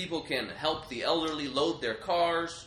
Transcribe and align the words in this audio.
People 0.00 0.22
can 0.22 0.48
help 0.48 0.88
the 0.88 1.02
elderly 1.02 1.46
load 1.46 1.82
their 1.82 1.92
cars 1.92 2.66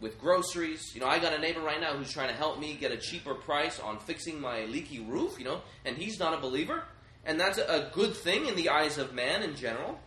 with 0.00 0.20
groceries. 0.20 0.90
You 0.92 1.00
know, 1.00 1.06
I 1.06 1.20
got 1.20 1.32
a 1.32 1.38
neighbor 1.38 1.60
right 1.60 1.80
now 1.80 1.92
who's 1.92 2.12
trying 2.12 2.30
to 2.30 2.34
help 2.34 2.58
me 2.58 2.74
get 2.74 2.90
a 2.90 2.96
cheaper 2.96 3.32
price 3.32 3.78
on 3.78 4.00
fixing 4.00 4.40
my 4.40 4.64
leaky 4.64 4.98
roof, 4.98 5.38
you 5.38 5.44
know, 5.44 5.60
and 5.84 5.96
he's 5.96 6.18
not 6.18 6.34
a 6.34 6.38
believer. 6.38 6.82
And 7.24 7.38
that's 7.38 7.58
a 7.58 7.92
good 7.94 8.12
thing 8.12 8.46
in 8.46 8.56
the 8.56 8.70
eyes 8.70 8.98
of 8.98 9.14
man 9.14 9.44
in 9.44 9.54
general. 9.54 10.00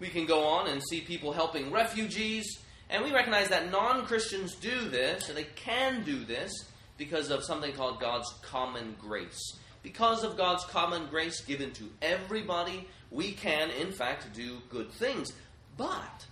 We 0.00 0.08
can 0.08 0.24
go 0.24 0.46
on 0.46 0.68
and 0.68 0.82
see 0.82 1.02
people 1.02 1.34
helping 1.34 1.70
refugees, 1.70 2.60
and 2.88 3.04
we 3.04 3.12
recognize 3.12 3.48
that 3.48 3.70
non 3.70 4.06
Christians 4.06 4.54
do 4.54 4.88
this, 4.88 5.28
and 5.28 5.36
they 5.36 5.48
can 5.54 6.02
do 6.02 6.24
this 6.24 6.50
because 6.96 7.30
of 7.30 7.44
something 7.44 7.74
called 7.74 8.00
God's 8.00 8.32
common 8.40 8.96
grace. 8.98 9.58
Because 9.82 10.24
of 10.24 10.38
God's 10.38 10.64
common 10.64 11.08
grace 11.10 11.42
given 11.42 11.72
to 11.72 11.90
everybody, 12.00 12.88
we 13.10 13.32
can, 13.32 13.70
in 13.70 13.92
fact, 13.92 14.32
do 14.34 14.58
good 14.70 14.90
things. 14.92 15.32
But 15.76 16.26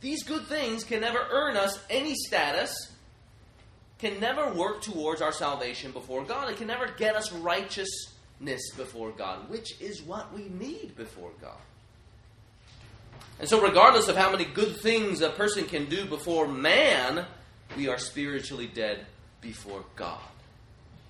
these 0.00 0.22
good 0.22 0.46
things 0.46 0.84
can 0.84 1.00
never 1.00 1.26
earn 1.30 1.56
us 1.56 1.78
any 1.88 2.14
status, 2.14 2.92
can 3.98 4.20
never 4.20 4.52
work 4.52 4.82
towards 4.82 5.22
our 5.22 5.32
salvation 5.32 5.92
before 5.92 6.24
God. 6.24 6.50
It 6.50 6.58
can 6.58 6.66
never 6.66 6.88
get 6.88 7.16
us 7.16 7.32
righteousness 7.32 8.70
before 8.76 9.12
God, 9.12 9.48
which 9.48 9.80
is 9.80 10.02
what 10.02 10.32
we 10.34 10.42
need 10.48 10.94
before 10.96 11.30
God. 11.40 11.56
And 13.40 13.48
so, 13.48 13.60
regardless 13.60 14.08
of 14.08 14.16
how 14.16 14.30
many 14.30 14.44
good 14.44 14.76
things 14.76 15.20
a 15.20 15.30
person 15.30 15.64
can 15.64 15.86
do 15.86 16.04
before 16.04 16.46
man, 16.46 17.24
we 17.76 17.88
are 17.88 17.98
spiritually 17.98 18.66
dead 18.66 19.06
before 19.40 19.84
God. 19.96 20.20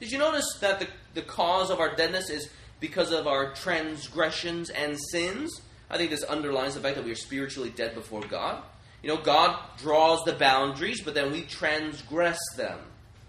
Did 0.01 0.11
you 0.11 0.19
notice 0.19 0.59
that 0.61 0.81
the, 0.81 0.89
the 1.15 1.23
cause 1.23 1.71
of 1.71 1.81
our 1.81 1.95
deadness 1.95 2.31
is 2.31 2.49
because 2.81 3.13
of 3.13 3.27
our 3.27 3.55
transgressions 3.55 4.71
and 4.71 4.99
sins? 5.11 5.61
I 5.91 5.97
think 5.97 6.11
this 6.11 6.25
underlines 6.25 6.75
the 6.75 6.81
fact 6.81 6.97
that 6.97 7.05
we 7.05 7.13
are 7.13 7.17
spiritually 7.17 7.71
dead 7.71 7.95
before 7.95 8.23
God. 8.23 8.63
You 9.03 9.11
know, 9.11 9.21
God 9.21 9.59
draws 9.79 10.25
the 10.25 10.33
boundaries, 10.33 11.03
but 11.03 11.15
then 11.15 11.31
we 11.31 11.43
transgress 11.43 12.39
them. 12.57 12.79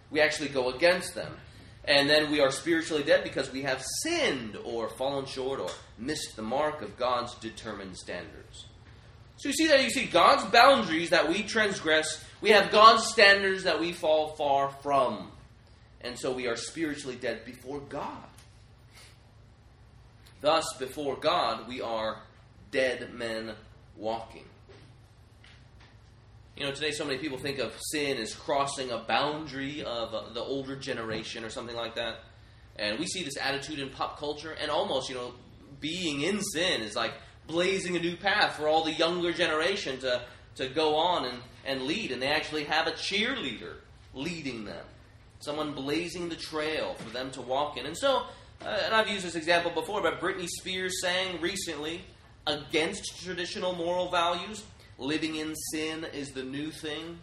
We 0.10 0.22
actually 0.22 0.50
go 0.50 0.70
against 0.70 1.16
them. 1.16 1.36
And 1.88 2.10
then 2.10 2.32
we 2.32 2.40
are 2.40 2.50
spiritually 2.50 3.04
dead 3.04 3.24
because 3.24 3.52
we 3.52 3.62
have 3.64 3.84
sinned 4.02 4.58
or 4.64 4.90
fallen 4.90 5.26
short 5.26 5.60
or 5.60 5.70
missed 5.98 6.36
the 6.36 6.42
mark 6.42 6.82
of 6.82 6.98
God's 6.98 7.36
determined 7.36 7.98
standards. 7.98 8.66
So 9.38 9.50
you 9.50 9.54
see 9.54 9.68
that 9.68 9.84
you 9.84 9.90
see 9.90 10.06
God's 10.06 10.46
boundaries 10.46 11.10
that 11.10 11.28
we 11.30 11.44
transgress, 11.44 12.24
we 12.42 12.52
have 12.52 12.72
God's 12.72 13.06
standards 13.06 13.64
that 13.64 13.80
we 13.80 13.92
fall 13.92 14.30
far 14.30 14.70
from. 14.82 15.30
And 16.02 16.18
so 16.18 16.32
we 16.32 16.48
are 16.48 16.56
spiritually 16.56 17.18
dead 17.18 17.46
before 17.46 17.80
God. 17.80 18.24
Thus, 20.46 20.76
before 20.78 21.16
God, 21.16 21.68
we 21.68 21.82
are 21.82 22.22
dead 22.70 23.16
men 23.16 23.54
walking. 23.98 24.44
You 26.56 26.68
know, 26.68 26.72
today 26.72 26.92
so 26.92 27.04
many 27.04 27.18
people 27.18 27.40
think 27.40 27.58
of 27.58 27.74
sin 27.90 28.20
as 28.20 28.36
crossing 28.36 28.92
a 28.92 29.00
boundary 29.00 29.84
of 29.84 30.36
the 30.36 30.42
older 30.42 30.76
generation 30.76 31.44
or 31.44 31.50
something 31.50 31.76
like 31.76 31.96
that. 31.96 32.18
And 32.76 33.00
we 33.00 33.08
see 33.08 33.24
this 33.24 33.38
attitude 33.42 33.80
in 33.80 33.90
pop 33.90 34.20
culture, 34.20 34.52
and 34.52 34.70
almost, 34.70 35.10
you 35.10 35.16
know, 35.16 35.34
being 35.80 36.22
in 36.22 36.44
sin 36.44 36.82
is 36.82 36.96
like 36.96 37.14
blazing 37.48 37.96
a 37.96 38.00
new 38.00 38.16
path 38.16 38.56
for 38.56 38.68
all 38.68 38.84
the 38.84 38.94
younger 38.94 39.34
generation 39.34 39.98
to, 40.02 40.22
to 40.58 40.68
go 40.68 40.96
on 40.96 41.26
and, 41.26 41.40
and 41.66 41.82
lead. 41.88 42.12
And 42.12 42.22
they 42.22 42.28
actually 42.28 42.66
have 42.66 42.86
a 42.86 42.92
cheerleader 42.92 43.78
leading 44.14 44.66
them, 44.66 44.86
someone 45.40 45.74
blazing 45.74 46.30
the 46.30 46.36
trail 46.36 46.94
for 46.94 47.10
them 47.10 47.32
to 47.32 47.42
walk 47.42 47.78
in. 47.78 47.88
And 47.88 47.98
so, 47.98 48.28
uh, 48.66 48.82
and 48.86 48.94
I've 48.96 49.08
used 49.08 49.26
this 49.26 49.36
example 49.36 49.72
before, 49.72 50.02
but 50.02 50.20
Britney 50.20 50.48
Spears 50.48 51.00
sang 51.02 51.40
recently 51.40 52.02
against 52.48 53.24
traditional 53.24 53.74
moral 53.74 54.10
values, 54.10 54.64
living 54.98 55.36
in 55.36 55.56
sin 55.72 56.06
is 56.14 56.32
the 56.32 56.44
new 56.44 56.72
thing. 56.72 57.20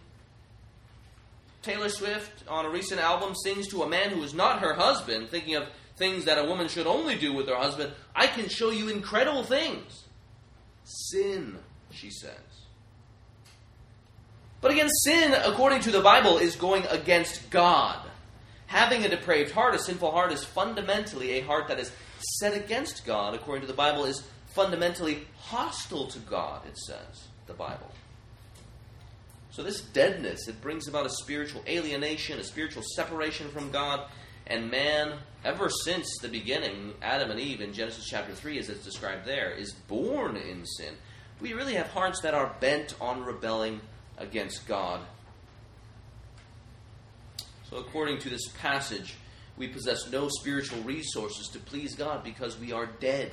Taylor 1.63 1.89
Swift, 1.89 2.49
on 2.49 2.65
a 2.65 2.71
recent 2.71 3.01
album, 3.01 3.35
sings 3.35 3.69
to 3.69 3.83
a 3.83 3.89
man 3.89 4.11
who 4.11 4.23
is 4.23 4.35
not 4.35 4.61
her 4.61 4.75
husband, 4.75 5.29
thinking 5.29 5.55
of 5.55 5.69
things 5.97 6.25
that 6.25 6.39
a 6.39 6.45
woman 6.45 6.69
should 6.69 6.87
only 6.87 7.17
do 7.17 7.33
with 7.33 7.49
her 7.49 7.57
husband. 7.57 7.93
I 8.15 8.27
can 8.27 8.49
show 8.49 8.71
you 8.71 8.89
incredible 8.89 9.45
things 9.45 10.05
sin, 10.85 11.57
she 11.91 12.11
says. 12.11 12.33
But 14.61 14.71
again, 14.71 14.89
sin, 14.89 15.35
according 15.45 15.81
to 15.83 15.91
the 15.91 16.01
Bible, 16.01 16.39
is 16.39 16.57
going 16.57 16.87
against 16.87 17.51
God. 17.51 17.99
Having 18.73 19.05
a 19.05 19.11
depraved 19.11 19.51
heart, 19.51 19.75
a 19.75 19.79
sinful 19.79 20.13
heart, 20.13 20.33
is 20.33 20.43
fundamentally 20.45 21.33
a 21.33 21.43
heart 21.43 21.69
that 21.69 21.79
is 21.79 21.93
set 22.39 22.57
against 22.57 23.05
God, 23.05 23.35
according 23.35 23.61
to 23.61 23.67
the 23.67 23.75
Bible, 23.75 24.07
is 24.07 24.25
fundamentally 24.55 25.27
hostile 25.37 26.07
to 26.07 26.19
God, 26.21 26.63
it 26.67 26.79
says, 26.79 27.29
the 27.47 27.53
Bible. 27.53 27.93
So 29.51 29.63
this 29.63 29.83
deadness, 29.83 30.49
it 30.49 30.63
brings 30.63 30.89
about 30.89 31.05
a 31.05 31.11
spiritual 31.11 31.63
alienation, 31.69 32.39
a 32.39 32.43
spiritual 32.43 32.83
separation 32.97 33.51
from 33.51 33.71
God, 33.71 34.09
and 34.47 34.71
man, 34.71 35.19
ever 35.45 35.69
since 35.69 36.09
the 36.23 36.29
beginning, 36.29 36.95
Adam 37.03 37.31
and 37.31 37.39
Eve 37.39 37.61
in 37.61 37.75
Genesis 37.75 38.07
chapter 38.09 38.33
3, 38.33 38.59
as 38.59 38.71
it's 38.71 38.87
described 38.87 39.27
there, 39.27 39.51
is 39.51 39.75
born 39.87 40.35
in 40.35 40.65
sin. 40.65 40.95
We 41.43 41.53
really 41.53 41.75
have 41.75 41.89
hearts 41.89 42.23
that 42.23 42.33
are 42.33 42.57
bent 42.59 42.95
on 43.03 43.23
rebelling 43.23 43.83
against 44.17 44.67
God. 44.67 45.03
According 47.75 48.19
to 48.19 48.29
this 48.29 48.49
passage, 48.59 49.15
we 49.57 49.69
possess 49.69 50.11
no 50.11 50.29
spiritual 50.29 50.81
resources 50.83 51.49
to 51.49 51.59
please 51.59 51.95
God 51.95 52.25
because 52.25 52.59
we 52.59 52.73
are 52.73 52.87
dead. 52.87 53.33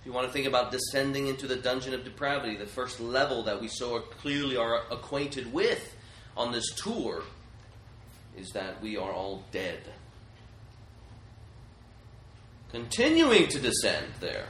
If 0.00 0.06
you 0.06 0.12
want 0.12 0.26
to 0.26 0.32
think 0.32 0.46
about 0.46 0.72
descending 0.72 1.26
into 1.26 1.46
the 1.46 1.56
dungeon 1.56 1.92
of 1.94 2.04
depravity, 2.04 2.56
the 2.56 2.66
first 2.66 3.00
level 3.00 3.42
that 3.44 3.60
we 3.60 3.68
so 3.68 4.00
clearly 4.00 4.56
are 4.56 4.82
acquainted 4.90 5.52
with 5.52 5.94
on 6.36 6.52
this 6.52 6.70
tour 6.74 7.22
is 8.36 8.50
that 8.50 8.80
we 8.80 8.96
are 8.96 9.12
all 9.12 9.42
dead. 9.52 9.80
Continuing 12.70 13.48
to 13.48 13.58
descend 13.58 14.06
there 14.20 14.46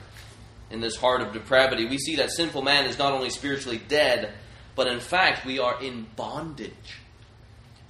in 0.70 0.80
this 0.80 0.96
heart 0.96 1.20
of 1.20 1.32
depravity, 1.32 1.86
we 1.86 1.98
see 1.98 2.16
that 2.16 2.30
sinful 2.30 2.62
man 2.62 2.84
is 2.84 2.98
not 2.98 3.12
only 3.12 3.30
spiritually 3.30 3.80
dead, 3.88 4.34
but 4.76 4.86
in 4.86 5.00
fact, 5.00 5.44
we 5.44 5.58
are 5.58 5.82
in 5.82 6.06
bondage. 6.16 7.00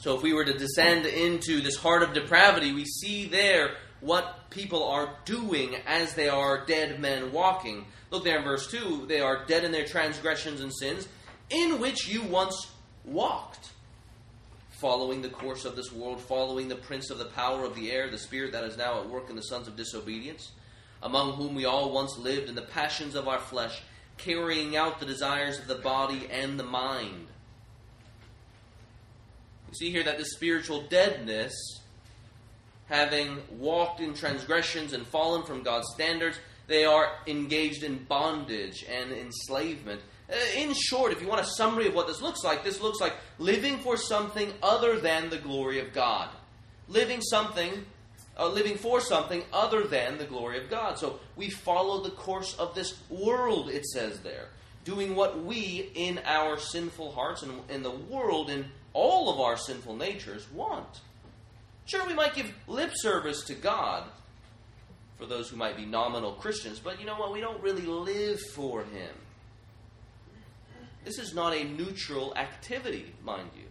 So, 0.00 0.16
if 0.16 0.22
we 0.22 0.33
were 0.33 0.47
to 0.47 0.56
descend 0.56 1.05
into 1.05 1.61
this 1.61 1.77
heart 1.77 2.03
of 2.03 2.15
depravity, 2.15 2.72
we 2.72 2.87
see 2.87 3.27
there 3.27 3.77
what 4.00 4.49
people 4.49 4.83
are 4.83 5.15
doing 5.27 5.77
as 5.87 6.15
they 6.15 6.31
are 6.31 6.65
dead 6.65 7.00
men 7.00 7.33
walking. 7.33 7.84
Look 8.10 8.25
there 8.25 8.39
in 8.39 8.44
verse 8.44 8.71
2 8.71 9.05
they 9.06 9.21
are 9.21 9.44
dead 9.44 9.62
in 9.62 9.72
their 9.72 9.84
transgressions 9.84 10.62
and 10.62 10.75
sins, 10.75 11.06
in 11.50 11.81
which 11.81 12.09
you 12.09 12.22
once 12.22 12.71
walked 13.05 13.71
following 14.71 15.21
the 15.21 15.28
course 15.28 15.66
of 15.66 15.77
this 15.77 15.93
world, 15.93 16.19
following 16.19 16.66
the 16.66 16.75
prince 16.75 17.10
of 17.10 17.19
the 17.19 17.27
power 17.27 17.65
of 17.65 17.75
the 17.75 17.93
air, 17.93 18.09
the 18.09 18.16
spirit 18.16 18.53
that 18.53 18.65
is 18.65 18.78
now 18.78 18.99
at 18.99 19.10
work 19.10 19.28
in 19.28 19.37
the 19.37 19.43
sons 19.43 19.69
of 19.69 19.77
disobedience, 19.77 20.53
among 21.03 21.34
whom 21.34 21.55
we 21.55 21.66
all 21.66 21.93
once 21.93 22.16
lived 22.16 22.49
in 22.49 22.55
the 22.55 22.62
passions 22.62 23.15
of 23.15 23.28
our 23.28 23.39
flesh, 23.39 23.83
carrying 24.16 24.77
out 24.78 24.99
the 24.99 25.05
desires 25.05 25.59
of 25.59 25.66
the 25.66 25.75
body 25.75 26.27
and 26.31 26.59
the 26.59 26.65
mind. 26.65 27.27
You 29.70 29.75
see 29.75 29.91
here 29.91 30.03
that 30.04 30.19
this 30.19 30.32
spiritual 30.32 30.82
deadness, 30.82 31.53
having 32.86 33.38
walked 33.58 34.00
in 34.00 34.14
transgressions 34.14 34.92
and 34.92 35.06
fallen 35.06 35.44
from 35.44 35.62
God's 35.62 35.88
standards, 35.94 36.38
they 36.66 36.84
are 36.84 37.10
engaged 37.26 37.82
in 37.82 38.04
bondage 38.04 38.84
and 38.88 39.12
enslavement 39.12 40.00
uh, 40.30 40.36
in 40.56 40.72
short, 40.75 41.12
if 41.12 41.20
you 41.20 41.26
want 41.26 41.41
a 41.41 41.44
summary 41.44 41.88
of 41.88 41.94
what 41.94 42.06
this 42.06 42.22
looks 42.22 42.44
like, 42.44 42.62
this 42.62 42.80
looks 42.80 43.00
like 43.00 43.14
living 43.38 43.78
for 43.78 43.97
something 43.97 44.53
other 44.62 45.00
than 45.00 45.28
the 45.28 45.38
glory 45.38 45.80
of 45.80 45.92
God. 45.92 46.28
Living 46.88 47.20
something, 47.20 47.84
uh, 48.38 48.48
living 48.48 48.76
for 48.76 49.00
something 49.00 49.42
other 49.53 49.84
than 49.84 50.19
the 50.19 50.25
glory 50.25 50.59
of 50.59 50.70
God. 50.70 50.98
So 50.98 51.19
we 51.34 51.50
follow 51.50 52.03
the 52.03 52.10
course 52.10 52.54
of 52.59 52.75
this 52.75 52.97
world, 53.09 53.70
it 53.70 53.84
says 53.86 54.21
there. 54.21 54.48
Doing 54.84 55.16
what 55.16 55.42
we, 55.45 55.91
in 55.95 56.21
our 56.24 56.59
sinful 56.59 57.12
hearts 57.12 57.42
and 57.42 57.68
in 57.68 57.83
the 57.83 57.91
world, 57.91 58.50
in 58.50 58.66
all 58.92 59.33
of 59.33 59.41
our 59.41 59.57
sinful 59.57 59.97
natures, 59.97 60.51
want. 60.53 61.01
Sure, 61.87 62.07
we 62.07 62.15
might 62.15 62.34
give 62.34 62.53
lip 62.66 62.91
service 62.95 63.45
to 63.45 63.54
God 63.54 64.04
for 65.19 65.27
those 65.27 65.51
who 65.51 65.57
might 65.57 65.77
be 65.77 65.84
nominal 65.84 66.33
Christians, 66.33 66.78
but 66.78 66.98
you 66.98 67.07
know 67.07 67.16
what? 67.16 67.33
We 67.33 67.41
don't 67.41 67.63
really 67.63 67.83
live 67.83 68.41
for 68.54 68.83
Him. 68.83 69.15
This 71.04 71.19
is 71.19 71.34
not 71.34 71.54
a 71.54 71.65
neutral 71.65 72.34
activity, 72.37 73.13
mind 73.22 73.51
you. 73.57 73.65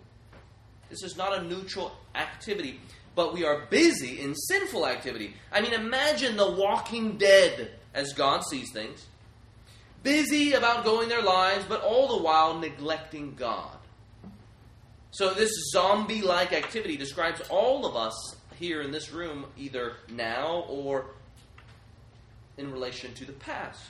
This 0.89 1.03
is 1.03 1.15
not 1.15 1.37
a 1.37 1.43
neutral 1.43 1.91
activity, 2.15 2.79
but 3.15 3.33
we 3.33 3.45
are 3.45 3.65
busy 3.69 4.21
in 4.21 4.35
sinful 4.35 4.87
activity. 4.87 5.35
I 5.51 5.61
mean, 5.61 5.73
imagine 5.73 6.37
the 6.37 6.51
walking 6.51 7.17
dead 7.17 7.71
as 7.93 8.13
God 8.13 8.43
sees 8.49 8.71
things, 8.71 9.05
busy 10.03 10.53
about 10.53 10.85
going 10.85 11.09
their 11.09 11.21
lives, 11.21 11.65
but 11.67 11.81
all 11.81 12.17
the 12.17 12.23
while 12.23 12.57
neglecting 12.59 13.35
God. 13.35 13.78
So, 15.11 15.33
this 15.33 15.51
zombie 15.71 16.21
like 16.21 16.53
activity 16.53 16.97
describes 16.97 17.41
all 17.49 17.85
of 17.85 17.95
us 17.95 18.35
here 18.57 18.81
in 18.81 18.91
this 18.91 19.11
room, 19.11 19.45
either 19.57 19.93
now 20.09 20.65
or 20.69 21.05
in 22.57 22.71
relation 22.71 23.13
to 23.15 23.25
the 23.25 23.33
past. 23.33 23.81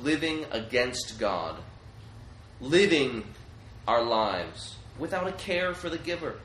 living 0.00 0.44
against 0.50 1.18
God, 1.18 1.56
living 2.60 3.24
our 3.86 4.02
lives 4.02 4.76
without 4.98 5.26
a 5.26 5.32
care 5.32 5.74
for 5.74 5.88
the 5.88 5.98
giver, 5.98 6.36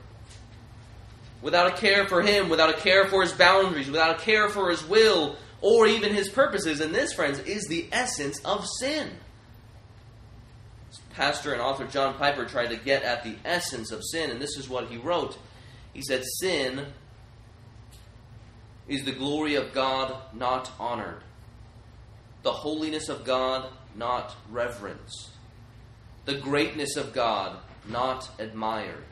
without 1.42 1.66
a 1.66 1.76
care 1.76 2.06
for 2.06 2.22
Him, 2.22 2.48
without 2.48 2.70
a 2.70 2.80
care 2.80 3.06
for 3.06 3.22
His 3.22 3.32
boundaries, 3.32 3.90
without 3.90 4.16
a 4.16 4.22
care 4.22 4.48
for 4.48 4.70
His 4.70 4.84
will, 4.84 5.36
or 5.60 5.86
even 5.86 6.14
His 6.14 6.28
purposes. 6.28 6.80
And 6.80 6.94
this, 6.94 7.12
friends, 7.12 7.38
is 7.40 7.66
the 7.68 7.88
essence 7.92 8.40
of 8.44 8.66
sin. 8.80 9.10
Pastor 11.18 11.52
and 11.52 11.60
author 11.60 11.84
John 11.84 12.14
Piper 12.14 12.44
tried 12.44 12.68
to 12.68 12.76
get 12.76 13.02
at 13.02 13.24
the 13.24 13.34
essence 13.44 13.90
of 13.90 14.04
sin, 14.04 14.30
and 14.30 14.40
this 14.40 14.56
is 14.56 14.68
what 14.68 14.86
he 14.86 14.96
wrote. 14.96 15.36
He 15.92 16.00
said, 16.00 16.22
Sin 16.38 16.86
is 18.86 19.04
the 19.04 19.10
glory 19.10 19.56
of 19.56 19.72
God 19.72 20.14
not 20.32 20.70
honored, 20.78 21.24
the 22.44 22.52
holiness 22.52 23.08
of 23.08 23.24
God 23.24 23.68
not 23.96 24.36
reverenced, 24.48 25.30
the 26.24 26.36
greatness 26.36 26.96
of 26.96 27.12
God 27.12 27.58
not 27.88 28.30
admired, 28.38 29.04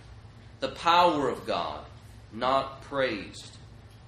the 0.61 0.69
power 0.69 1.29
of 1.29 1.45
God 1.45 1.87
not 2.33 2.83
praised, 2.83 3.57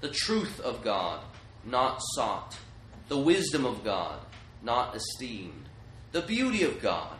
the 0.03 0.15
truth 0.15 0.61
of 0.61 0.85
God 0.85 1.21
not 1.65 1.99
sought, 2.15 2.57
the 3.09 3.19
wisdom 3.19 3.67
of 3.67 3.83
God 3.83 4.21
not 4.63 4.95
esteemed, 4.95 5.69
the 6.13 6.23
beauty 6.23 6.63
of 6.63 6.81
God 6.81 7.18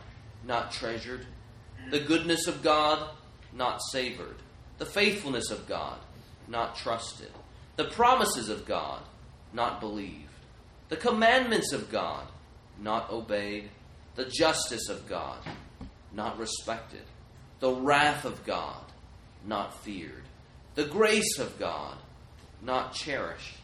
not 0.49 0.71
treasured, 0.71 1.25
the 1.91 1.99
goodness 1.99 2.47
of 2.47 2.63
God 2.63 3.11
not 3.53 3.79
savored, 3.91 4.35
the 4.79 4.85
faithfulness 4.85 5.51
of 5.51 5.67
God 5.67 5.99
not 6.47 6.75
trusted, 6.75 7.31
the 7.75 7.85
promises 7.85 8.49
of 8.49 8.65
God 8.65 9.01
not 9.53 9.79
believed, 9.79 10.25
the 10.89 10.97
commandments 10.97 11.71
of 11.71 11.91
God 11.91 12.25
not 12.81 13.11
obeyed, 13.11 13.69
the 14.15 14.25
justice 14.25 14.89
of 14.89 15.07
God 15.07 15.37
not 16.11 16.37
respected, 16.39 17.03
the 17.59 17.71
wrath 17.71 18.25
of 18.25 18.43
God 18.43 18.83
not 19.45 19.79
feared, 19.83 20.23
the 20.73 20.85
grace 20.85 21.37
of 21.37 21.59
God 21.59 21.95
not 22.63 22.93
cherished, 22.93 23.57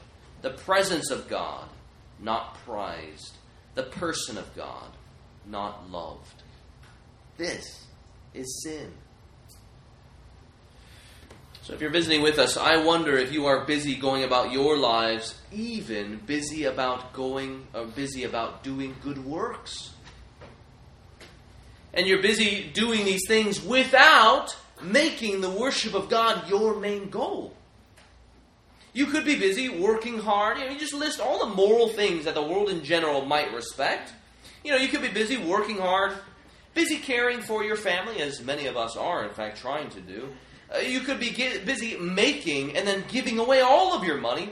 the 0.44 0.52
presence 0.52 1.10
of 1.10 1.28
God 1.28 1.68
not 2.20 2.54
prized, 2.64 3.38
the 3.74 3.84
person 3.84 4.38
of 4.38 4.56
God 4.56 4.92
not 5.48 5.90
loved. 5.90 6.44
This 7.38 7.86
is 8.34 8.64
sin. 8.64 8.92
So, 11.62 11.74
if 11.74 11.82
you're 11.82 11.90
visiting 11.90 12.22
with 12.22 12.38
us, 12.38 12.58
I 12.58 12.78
wonder 12.78 13.18
if 13.18 13.32
you 13.32 13.48
are 13.48 13.66
busy 13.66 13.96
going 13.96 14.24
about 14.24 14.52
your 14.52 14.78
lives, 14.78 15.36
even 15.52 16.18
busy 16.18 16.66
about 16.66 17.12
going 17.12 17.66
or 17.74 17.86
busy 17.86 18.24
about 18.24 18.64
doing 18.64 18.96
good 19.02 19.26
works. 19.26 19.92
And 21.92 22.06
you're 22.06 22.22
busy 22.22 22.70
doing 22.72 23.04
these 23.04 23.26
things 23.28 23.64
without 23.64 24.56
making 24.82 25.42
the 25.42 25.50
worship 25.50 25.96
of 25.96 26.08
God 26.08 26.48
your 26.48 26.80
main 26.80 27.10
goal. 27.10 27.56
You 28.94 29.08
could 29.08 29.26
be 29.26 29.38
busy 29.38 29.68
working 29.68 30.20
hard. 30.20 30.58
You, 30.58 30.66
know, 30.66 30.72
you 30.72 30.80
just 30.80 30.94
list 30.94 31.20
all 31.20 31.48
the 31.48 31.54
moral 31.54 31.90
things 31.90 32.26
that 32.26 32.36
the 32.36 32.44
world 32.44 32.70
in 32.70 32.84
general 32.84 33.26
might 33.26 33.52
respect. 33.54 34.14
You 34.64 34.72
know, 34.72 34.78
you 34.78 34.88
could 34.88 35.02
be 35.02 35.10
busy 35.10 35.38
working 35.38 35.78
hard, 35.78 36.14
busy 36.76 36.98
caring 36.98 37.42
for 37.42 37.64
your 37.64 37.78
family, 37.78 38.22
as 38.22 38.44
many 38.44 38.68
of 38.68 38.78
us 38.78 38.96
are, 38.96 39.26
in 39.26 39.34
fact, 39.34 39.58
trying 39.58 39.90
to 39.90 40.02
do. 40.02 40.30
Uh, 40.74 40.80
you 40.80 41.00
could 41.00 41.20
be 41.20 41.32
busy 41.66 41.98
making 41.98 42.78
and 42.78 42.88
then 42.88 43.04
giving 43.08 43.40
away 43.40 43.62
all 43.62 43.94
of 43.94 44.04
your 44.04 44.18
money. 44.18 44.52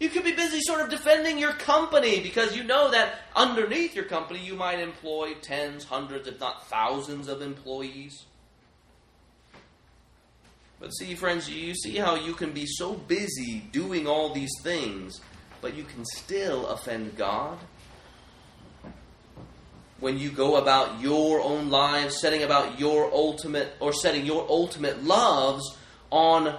You 0.00 0.08
could 0.08 0.24
be 0.24 0.32
busy 0.32 0.60
sort 0.60 0.80
of 0.80 0.90
defending 0.90 1.38
your 1.38 1.52
company 1.52 2.20
because 2.20 2.56
you 2.56 2.64
know 2.64 2.90
that 2.90 3.20
underneath 3.36 3.94
your 3.94 4.04
company 4.04 4.40
you 4.40 4.54
might 4.54 4.80
employ 4.80 5.34
tens, 5.40 5.84
hundreds, 5.84 6.26
if 6.28 6.40
not 6.40 6.66
thousands 6.66 7.28
of 7.28 7.40
employees. 7.40 8.24
But 10.80 10.90
see, 10.90 11.14
friends, 11.14 11.48
you 11.48 11.74
see 11.74 11.96
how 11.96 12.16
you 12.16 12.34
can 12.34 12.50
be 12.50 12.66
so 12.66 12.94
busy 12.94 13.60
doing 13.72 14.06
all 14.06 14.34
these 14.34 14.52
things, 14.62 15.20
but 15.60 15.74
you 15.74 15.84
can 15.84 16.04
still 16.04 16.66
offend 16.66 17.16
God? 17.16 17.58
When 20.00 20.18
you 20.18 20.30
go 20.30 20.56
about 20.56 21.00
your 21.00 21.40
own 21.40 21.70
lives, 21.70 22.20
setting 22.20 22.42
about 22.42 22.78
your 22.78 23.12
ultimate 23.12 23.72
or 23.80 23.92
setting 23.92 24.26
your 24.26 24.46
ultimate 24.48 25.04
loves 25.04 25.76
on 26.10 26.54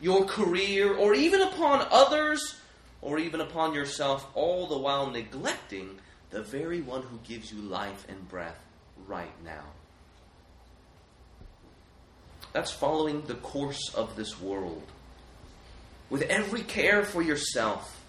your 0.00 0.24
career 0.24 0.94
or 0.94 1.14
even 1.14 1.40
upon 1.40 1.86
others 1.90 2.56
or 3.00 3.18
even 3.18 3.40
upon 3.40 3.74
yourself, 3.74 4.26
all 4.34 4.66
the 4.66 4.78
while 4.78 5.10
neglecting 5.10 5.98
the 6.30 6.42
very 6.42 6.80
one 6.80 7.02
who 7.02 7.18
gives 7.26 7.52
you 7.52 7.60
life 7.60 8.06
and 8.08 8.28
breath 8.28 8.58
right 9.06 9.32
now. 9.44 9.64
That's 12.52 12.70
following 12.70 13.22
the 13.22 13.34
course 13.34 13.92
of 13.94 14.14
this 14.16 14.40
world. 14.40 14.82
With 16.08 16.22
every 16.22 16.62
care 16.62 17.04
for 17.04 17.22
yourself, 17.22 18.03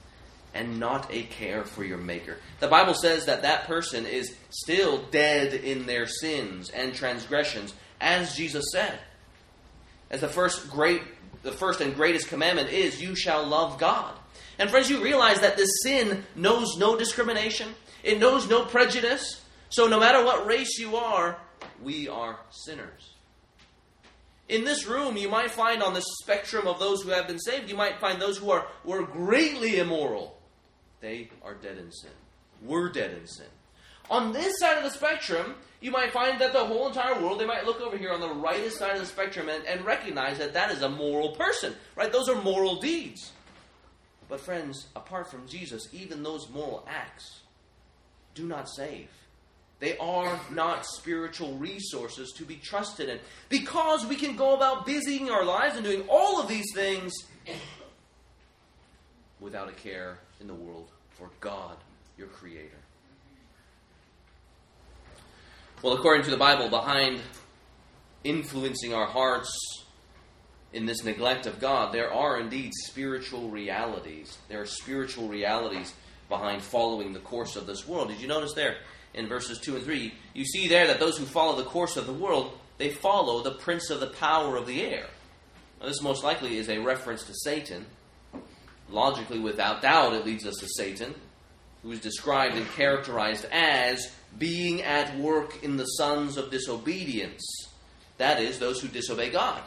and 0.56 0.80
not 0.80 1.13
a 1.13 1.24
care 1.24 1.63
for 1.63 1.84
your 1.84 1.98
Maker. 1.98 2.38
The 2.60 2.68
Bible 2.68 2.96
says 2.96 3.25
that 3.25 3.44
that 3.44 3.68
person 3.68 4.06
is 4.06 4.34
still 4.50 5.04
dead 5.12 5.54
in 5.54 5.86
their 5.86 6.07
sins 6.07 6.69
and 6.69 6.96
transgressions, 6.96 7.74
as 8.02 8.36
Jesus 8.36 8.66
said. 8.72 8.98
As 10.10 10.22
the 10.22 10.30
first 10.30 10.72
great, 10.72 11.02
the 11.44 11.52
first 11.52 11.81
and 11.81 11.94
greatest 11.94 12.30
commandment 12.30 12.69
is, 12.69 13.02
"You 13.02 13.16
shall 13.16 13.46
love 13.46 13.78
God." 13.78 14.16
And 14.57 14.69
friends, 14.69 14.90
you 14.90 15.04
realize 15.04 15.42
that 15.42 15.57
this 15.57 15.69
sin 15.84 16.25
knows 16.36 16.78
no 16.78 16.96
discrimination. 16.96 17.75
It 18.04 18.19
knows 18.19 18.48
no 18.48 18.66
prejudice. 18.66 19.42
So 19.69 19.88
no 19.88 20.00
matter 20.00 20.24
what 20.24 20.46
race 20.46 20.78
you 20.80 20.96
are, 20.96 21.38
we 21.81 22.07
are 22.07 22.40
sinners. 22.50 23.12
In 24.48 24.63
this 24.63 24.86
room, 24.86 25.18
you 25.18 25.28
might 25.28 25.52
find 25.52 25.81
on 25.81 25.96
the 25.96 26.04
spectrum 26.22 26.68
of 26.68 26.80
those 26.80 27.02
who 27.02 27.10
have 27.10 27.28
been 27.28 27.40
saved, 27.40 27.68
you 27.68 27.75
might 27.75 28.00
find 28.00 28.22
those 28.22 28.38
who 28.38 28.52
are 28.52 28.68
were 28.84 29.02
greatly 29.02 29.80
immoral 29.80 30.40
they 31.06 31.30
are 31.44 31.54
dead 31.54 31.78
in 31.78 31.92
sin. 31.92 32.10
We're 32.63 32.90
dead 32.90 33.12
in 33.12 33.28
sin. 33.28 33.46
On 34.10 34.34
this 34.34 34.57
side 34.60 34.78
of 34.78 34.84
the 34.84 34.90
spectrum, 34.90 35.56
you 35.80 35.92
might 35.92 36.12
find 36.12 36.42
that 36.42 36.52
the 36.52 36.66
whole 36.66 36.88
entire 36.88 37.22
world, 37.22 37.40
they 37.40 37.46
might 37.46 37.66
look 37.66 37.80
over 37.80 37.96
here 37.96 38.12
on 38.12 38.19
the 38.19 38.34
rightest 38.34 38.80
side 38.80 38.96
of 38.96 39.02
the 39.02 39.06
spectrum 39.06 39.48
and, 39.48 39.63
and 39.66 39.86
recognize 39.86 40.40
that 40.40 40.54
that 40.54 40.72
is 40.72 40.81
a 40.81 40.90
moral 40.90 41.36
person, 41.36 41.75
right? 41.96 42.12
Those 42.12 42.28
are 42.28 42.42
moral 42.42 42.78
deeds. 42.78 43.31
But, 44.28 44.40
friends, 44.40 44.88
apart 44.96 45.30
from 45.30 45.48
Jesus, 45.48 45.88
even 45.94 46.24
those 46.24 46.50
moral 46.50 46.88
acts 46.90 47.42
do 48.33 48.47
not 48.47 48.68
save. 48.68 49.09
They 49.80 49.97
are 49.97 50.40
not 50.52 50.88
spiritual 50.88 51.54
resources 51.57 52.31
to 52.38 52.45
be 52.45 52.56
trusted 52.56 53.09
in. 53.09 53.19
Because 53.50 54.07
we 54.07 54.16
can 54.16 54.35
go 54.35 54.56
about 54.56 54.88
busying 54.88 55.30
our 55.30 55.45
lives 55.45 55.76
and 55.76 55.85
doing 55.85 56.06
all 56.09 56.42
of 56.42 56.47
these 56.47 56.66
things 56.74 57.14
without 59.40 59.69
a 59.69 59.74
care 59.74 60.18
in 60.42 60.47
the 60.47 60.54
world 60.54 60.90
for 61.18 61.30
God, 61.40 61.78
your 62.18 62.28
Creator. 62.28 62.78
Well, 65.81 65.94
according 65.94 66.24
to 66.26 66.31
the 66.31 66.38
Bible, 66.38 66.69
behind 66.69 67.19
influencing 68.24 68.94
our 68.94 69.06
hearts 69.06 69.56
in 70.74 70.86
this 70.86 71.04
neglect 71.04 71.45
of 71.45 71.60
God, 71.60 71.94
there 71.94 72.12
are 72.12 72.40
indeed 72.40 72.72
spiritual 72.74 73.50
realities. 73.50 74.38
There 74.50 74.62
are 74.62 74.66
spiritual 74.66 75.28
realities 75.28 75.94
behind 76.28 76.62
following 76.62 77.14
the 77.14 77.19
course 77.19 77.56
of 77.56 77.68
this 77.68 77.88
world. 77.88 78.10
Did 78.10 78.19
you 78.19 78.28
notice 78.28 78.54
there 78.54 78.78
in 79.14 79.28
verses 79.28 79.60
2 79.60 79.76
and 79.76 79.86
3? 79.86 80.14
You 80.34 80.45
see 80.45 80.68
there 80.68 80.88
that 80.88 81.00
those 81.00 81.18
who 81.18 81.26
follow 81.26 81.56
the 81.56 81.69
course 81.69 81.98
of 81.98 82.07
the 82.07 82.14
world, 82.14 82.57
they 82.78 82.90
follow 82.90 83.44
the 83.44 83.52
prince 83.52 83.90
of 83.90 84.00
the 84.00 84.07
power 84.07 84.57
of 84.57 84.68
the 84.68 84.81
air. 84.81 85.06
Now, 85.80 85.88
this 85.88 86.02
most 86.02 86.24
likely 86.24 86.57
is 86.57 86.68
a 86.68 86.80
reference 86.80 87.24
to 87.24 87.34
Satan 87.34 87.86
Logically, 88.89 89.39
without 89.39 89.81
doubt, 89.81 90.13
it 90.13 90.25
leads 90.25 90.45
us 90.45 90.56
to 90.57 90.68
Satan, 90.68 91.13
who 91.81 91.92
is 91.92 91.99
described 91.99 92.56
and 92.56 92.68
characterized 92.71 93.45
as 93.51 94.11
being 94.37 94.81
at 94.83 95.18
work 95.18 95.63
in 95.63 95.77
the 95.77 95.85
sons 95.85 96.37
of 96.37 96.51
disobedience. 96.51 97.44
That 98.18 98.42
is, 98.42 98.59
those 98.59 98.81
who 98.81 98.87
disobey 98.87 99.30
God. 99.30 99.61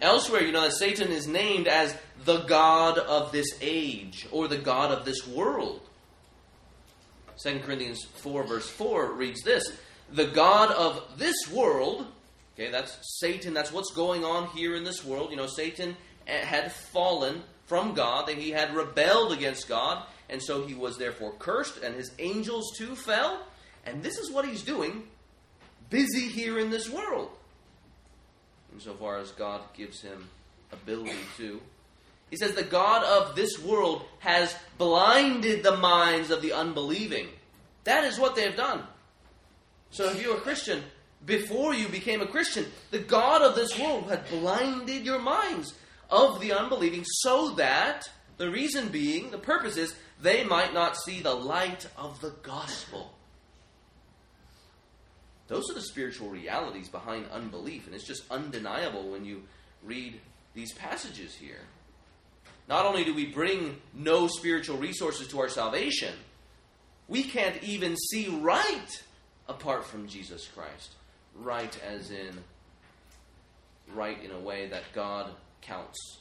Elsewhere, 0.00 0.42
you 0.42 0.52
know 0.52 0.62
that 0.62 0.72
Satan 0.72 1.10
is 1.10 1.26
named 1.26 1.66
as 1.66 1.96
the 2.24 2.40
God 2.40 2.98
of 2.98 3.32
this 3.32 3.58
age 3.60 4.26
or 4.30 4.46
the 4.46 4.58
God 4.58 4.92
of 4.92 5.04
this 5.04 5.26
world. 5.26 5.80
2 7.42 7.60
Corinthians 7.60 8.04
4, 8.04 8.44
verse 8.44 8.68
4 8.68 9.12
reads 9.12 9.42
this 9.42 9.72
The 10.12 10.26
God 10.26 10.70
of 10.72 11.18
this 11.18 11.50
world, 11.50 12.06
okay, 12.54 12.70
that's 12.70 12.96
Satan, 13.20 13.54
that's 13.54 13.72
what's 13.72 13.92
going 13.92 14.24
on 14.24 14.48
here 14.48 14.76
in 14.76 14.84
this 14.84 15.04
world. 15.04 15.30
You 15.30 15.36
know, 15.36 15.46
Satan 15.46 15.96
Eh, 16.28 16.44
had 16.44 16.70
fallen 16.70 17.42
from 17.64 17.94
God, 17.94 18.28
that 18.28 18.36
he 18.36 18.50
had 18.50 18.74
rebelled 18.74 19.32
against 19.32 19.68
God, 19.68 20.04
and 20.28 20.42
so 20.42 20.66
he 20.66 20.74
was 20.74 20.98
therefore 20.98 21.32
cursed, 21.38 21.78
and 21.78 21.94
his 21.94 22.12
angels 22.18 22.76
too 22.76 22.94
fell. 22.94 23.46
And 23.86 24.02
this 24.02 24.18
is 24.18 24.30
what 24.30 24.44
he's 24.44 24.62
doing, 24.62 25.04
busy 25.88 26.28
here 26.28 26.58
in 26.58 26.70
this 26.70 26.90
world. 26.90 27.30
Insofar 28.74 29.18
as 29.18 29.30
God 29.30 29.62
gives 29.74 30.02
him 30.02 30.28
ability 30.70 31.16
to, 31.38 31.60
He 32.30 32.36
says, 32.36 32.54
The 32.54 32.62
God 32.62 33.02
of 33.04 33.34
this 33.34 33.58
world 33.58 34.04
has 34.18 34.54
blinded 34.76 35.62
the 35.62 35.78
minds 35.78 36.30
of 36.30 36.42
the 36.42 36.52
unbelieving. 36.52 37.28
That 37.84 38.04
is 38.04 38.18
what 38.18 38.36
they 38.36 38.42
have 38.42 38.56
done. 38.56 38.82
So 39.90 40.10
if 40.10 40.22
you're 40.22 40.36
a 40.36 40.40
Christian, 40.40 40.82
before 41.24 41.72
you 41.72 41.88
became 41.88 42.20
a 42.20 42.26
Christian, 42.26 42.66
the 42.90 42.98
God 42.98 43.40
of 43.40 43.54
this 43.54 43.78
world 43.78 44.10
had 44.10 44.28
blinded 44.28 45.06
your 45.06 45.18
minds 45.18 45.72
of 46.10 46.40
the 46.40 46.52
unbelieving 46.52 47.04
so 47.04 47.50
that, 47.50 48.08
the 48.36 48.50
reason 48.50 48.88
being, 48.88 49.30
the 49.30 49.38
purpose 49.38 49.76
is, 49.76 49.94
they 50.20 50.44
might 50.44 50.74
not 50.74 50.96
see 50.96 51.20
the 51.20 51.34
light 51.34 51.86
of 51.96 52.20
the 52.20 52.30
gospel. 52.42 53.12
Those 55.48 55.70
are 55.70 55.74
the 55.74 55.80
spiritual 55.80 56.28
realities 56.28 56.88
behind 56.88 57.26
unbelief, 57.32 57.86
and 57.86 57.94
it's 57.94 58.06
just 58.06 58.30
undeniable 58.30 59.10
when 59.10 59.24
you 59.24 59.42
read 59.82 60.20
these 60.54 60.72
passages 60.74 61.34
here. 61.34 61.60
Not 62.68 62.84
only 62.84 63.04
do 63.04 63.14
we 63.14 63.26
bring 63.26 63.78
no 63.94 64.26
spiritual 64.26 64.76
resources 64.76 65.28
to 65.28 65.40
our 65.40 65.48
salvation, 65.48 66.14
we 67.08 67.22
can't 67.22 67.62
even 67.62 67.96
see 67.96 68.28
right 68.28 69.02
apart 69.48 69.86
from 69.86 70.06
Jesus 70.06 70.46
Christ. 70.46 70.92
Right 71.34 71.78
as 71.88 72.10
in, 72.10 72.36
right 73.94 74.22
in 74.22 74.32
a 74.32 74.40
way 74.40 74.68
that 74.68 74.82
God 74.94 75.30
counts 75.60 76.18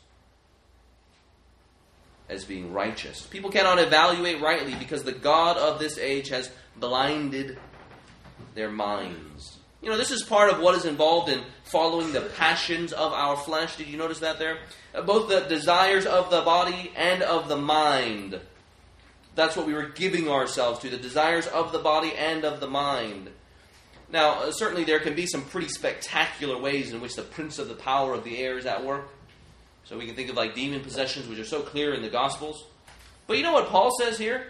as 2.29 2.45
being 2.45 2.73
righteous. 2.73 3.25
People 3.27 3.49
cannot 3.49 3.79
evaluate 3.79 4.41
rightly 4.41 4.75
because 4.75 5.03
the 5.03 5.11
God 5.11 5.57
of 5.57 5.79
this 5.79 5.97
age 5.97 6.29
has 6.29 6.51
blinded 6.75 7.57
their 8.53 8.69
minds. 8.69 9.57
You 9.81 9.89
know, 9.89 9.97
this 9.97 10.11
is 10.11 10.23
part 10.23 10.51
of 10.51 10.59
what 10.59 10.75
is 10.75 10.85
involved 10.85 11.29
in 11.29 11.41
following 11.63 12.11
the 12.11 12.21
passions 12.21 12.91
of 12.91 13.13
our 13.13 13.37
flesh. 13.37 13.77
Did 13.77 13.87
you 13.87 13.97
notice 13.97 14.19
that 14.19 14.39
there? 14.39 14.57
Uh, 14.93 15.03
both 15.03 15.29
the 15.29 15.41
desires 15.41 16.05
of 16.05 16.29
the 16.31 16.41
body 16.41 16.91
and 16.95 17.21
of 17.21 17.47
the 17.47 17.57
mind. 17.57 18.39
That's 19.35 19.55
what 19.55 19.67
we 19.67 19.73
were 19.73 19.89
giving 19.89 20.29
ourselves 20.29 20.79
to 20.79 20.89
the 20.89 20.97
desires 20.97 21.45
of 21.45 21.71
the 21.71 21.79
body 21.79 22.13
and 22.13 22.43
of 22.43 22.59
the 22.59 22.67
mind. 22.67 23.29
Now, 24.09 24.39
uh, 24.41 24.51
certainly 24.51 24.83
there 24.83 24.99
can 24.99 25.15
be 25.15 25.27
some 25.27 25.43
pretty 25.43 25.67
spectacular 25.67 26.57
ways 26.57 26.91
in 26.91 26.99
which 26.99 27.15
the 27.15 27.21
prince 27.21 27.59
of 27.59 27.67
the 27.67 27.75
power 27.75 28.13
of 28.13 28.23
the 28.23 28.39
air 28.39 28.57
is 28.57 28.65
at 28.65 28.83
work. 28.83 29.09
So 29.87 29.97
we 29.97 30.05
can 30.05 30.15
think 30.15 30.29
of 30.29 30.35
like 30.35 30.53
demon 30.53 30.81
possessions, 30.81 31.27
which 31.27 31.39
are 31.39 31.45
so 31.45 31.61
clear 31.61 31.93
in 31.93 32.01
the 32.01 32.09
Gospels. 32.09 32.65
But 33.25 33.37
you 33.37 33.43
know 33.43 33.53
what 33.53 33.67
Paul 33.67 33.91
says 33.97 34.17
here? 34.17 34.47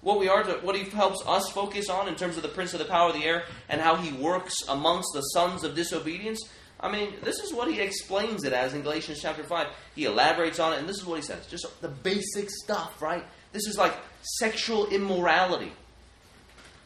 What 0.00 0.18
we 0.18 0.28
are 0.28 0.42
to, 0.42 0.54
what 0.62 0.74
he 0.74 0.82
helps 0.90 1.24
us 1.24 1.48
focus 1.50 1.88
on 1.88 2.08
in 2.08 2.16
terms 2.16 2.36
of 2.36 2.42
the 2.42 2.48
prince 2.48 2.72
of 2.72 2.80
the 2.80 2.84
power 2.84 3.10
of 3.10 3.14
the 3.14 3.24
air 3.24 3.44
and 3.68 3.80
how 3.80 3.94
he 3.94 4.12
works 4.12 4.54
amongst 4.68 5.10
the 5.14 5.20
sons 5.20 5.62
of 5.62 5.76
disobedience. 5.76 6.40
I 6.80 6.90
mean, 6.90 7.14
this 7.22 7.38
is 7.38 7.54
what 7.54 7.70
he 7.70 7.80
explains 7.80 8.42
it 8.42 8.52
as 8.52 8.74
in 8.74 8.82
Galatians 8.82 9.20
chapter 9.22 9.44
5. 9.44 9.68
He 9.94 10.06
elaborates 10.06 10.58
on 10.58 10.72
it, 10.72 10.80
and 10.80 10.88
this 10.88 10.96
is 10.96 11.06
what 11.06 11.16
he 11.16 11.22
says. 11.22 11.46
Just 11.46 11.80
the 11.80 11.88
basic 11.88 12.50
stuff, 12.50 13.00
right? 13.00 13.24
This 13.52 13.68
is 13.68 13.78
like 13.78 13.94
sexual 14.22 14.88
immorality. 14.88 15.70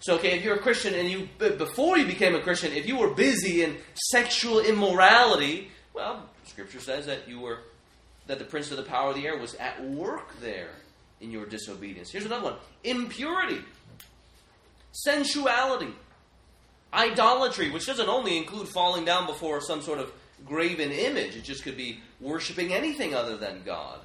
So, 0.00 0.16
okay, 0.16 0.36
if 0.36 0.44
you're 0.44 0.56
a 0.56 0.60
Christian 0.60 0.92
and 0.92 1.10
you, 1.10 1.28
before 1.38 1.96
you 1.96 2.04
became 2.04 2.34
a 2.34 2.42
Christian, 2.42 2.72
if 2.72 2.86
you 2.86 2.98
were 2.98 3.14
busy 3.14 3.62
in 3.62 3.78
sexual 3.94 4.60
immorality, 4.60 5.70
well, 5.94 6.28
Scripture 6.44 6.80
says 6.80 7.06
that 7.06 7.26
you 7.26 7.40
were 7.40 7.60
that 8.26 8.38
the 8.38 8.44
prince 8.44 8.70
of 8.70 8.76
the 8.76 8.82
power 8.82 9.10
of 9.10 9.16
the 9.16 9.26
air 9.26 9.38
was 9.38 9.54
at 9.56 9.82
work 9.84 10.38
there 10.40 10.70
in 11.20 11.30
your 11.30 11.46
disobedience. 11.46 12.10
Here's 12.10 12.26
another 12.26 12.44
one 12.44 12.56
impurity, 12.84 13.60
sensuality, 14.92 15.92
idolatry, 16.92 17.70
which 17.70 17.86
doesn't 17.86 18.08
only 18.08 18.36
include 18.36 18.68
falling 18.68 19.04
down 19.04 19.26
before 19.26 19.60
some 19.60 19.82
sort 19.82 19.98
of 19.98 20.12
graven 20.44 20.90
image, 20.90 21.36
it 21.36 21.44
just 21.44 21.62
could 21.62 21.76
be 21.76 22.00
worshiping 22.20 22.72
anything 22.72 23.14
other 23.14 23.36
than 23.36 23.62
God. 23.64 24.00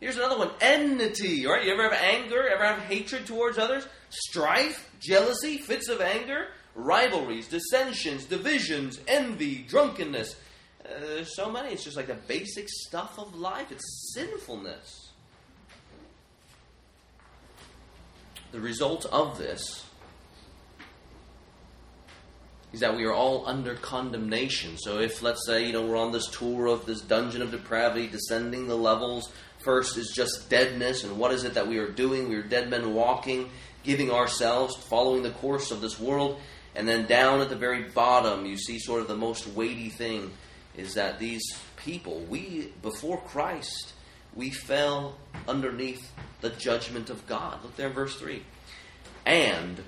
Here's 0.00 0.16
another 0.16 0.38
one 0.38 0.50
enmity, 0.60 1.44
right? 1.44 1.64
You 1.64 1.72
ever 1.72 1.82
have 1.82 1.92
anger? 1.92 2.48
Ever 2.48 2.64
have 2.64 2.78
hatred 2.80 3.26
towards 3.26 3.58
others? 3.58 3.86
Strife, 4.10 4.88
jealousy, 5.00 5.58
fits 5.58 5.88
of 5.88 6.00
anger, 6.00 6.48
rivalries, 6.74 7.48
dissensions, 7.48 8.24
divisions, 8.24 9.00
envy, 9.08 9.64
drunkenness 9.68 10.36
uh, 10.88 11.00
there's 11.00 11.34
so 11.34 11.50
many. 11.50 11.72
It's 11.72 11.84
just 11.84 11.96
like 11.96 12.06
the 12.06 12.14
basic 12.14 12.68
stuff 12.68 13.18
of 13.18 13.34
life. 13.34 13.70
It's 13.70 14.12
sinfulness. 14.14 15.10
The 18.52 18.60
result 18.60 19.04
of 19.06 19.36
this 19.36 19.84
is 22.72 22.80
that 22.80 22.96
we 22.96 23.04
are 23.04 23.12
all 23.12 23.46
under 23.46 23.74
condemnation. 23.74 24.76
So 24.78 24.98
if 24.98 25.22
let's 25.22 25.44
say, 25.46 25.66
you 25.66 25.72
know, 25.72 25.86
we're 25.86 25.96
on 25.96 26.12
this 26.12 26.26
tour 26.28 26.66
of 26.66 26.86
this 26.86 27.00
dungeon 27.00 27.42
of 27.42 27.50
depravity, 27.50 28.06
descending 28.06 28.66
the 28.66 28.76
levels, 28.76 29.30
first 29.58 29.96
is 29.96 30.12
just 30.14 30.48
deadness, 30.48 31.04
and 31.04 31.18
what 31.18 31.32
is 31.32 31.44
it 31.44 31.54
that 31.54 31.66
we 31.66 31.78
are 31.78 31.90
doing? 31.90 32.28
We 32.28 32.36
are 32.36 32.42
dead 32.42 32.70
men 32.70 32.94
walking, 32.94 33.50
giving 33.84 34.10
ourselves, 34.10 34.76
following 34.76 35.22
the 35.22 35.30
course 35.30 35.70
of 35.70 35.80
this 35.80 35.98
world, 35.98 36.38
and 36.74 36.86
then 36.86 37.06
down 37.06 37.40
at 37.40 37.48
the 37.48 37.56
very 37.56 37.82
bottom 37.82 38.46
you 38.46 38.56
see 38.56 38.78
sort 38.78 39.00
of 39.00 39.08
the 39.08 39.16
most 39.16 39.46
weighty 39.48 39.88
thing 39.88 40.30
is 40.78 40.94
that 40.94 41.18
these 41.18 41.42
people, 41.76 42.20
we, 42.30 42.72
before 42.82 43.18
Christ, 43.18 43.92
we 44.34 44.50
fell 44.50 45.16
underneath 45.48 46.12
the 46.40 46.50
judgment 46.50 47.10
of 47.10 47.26
God. 47.26 47.62
Look 47.64 47.76
there 47.76 47.88
in 47.88 47.92
verse 47.92 48.16
3. 48.16 48.42
And 49.26 49.82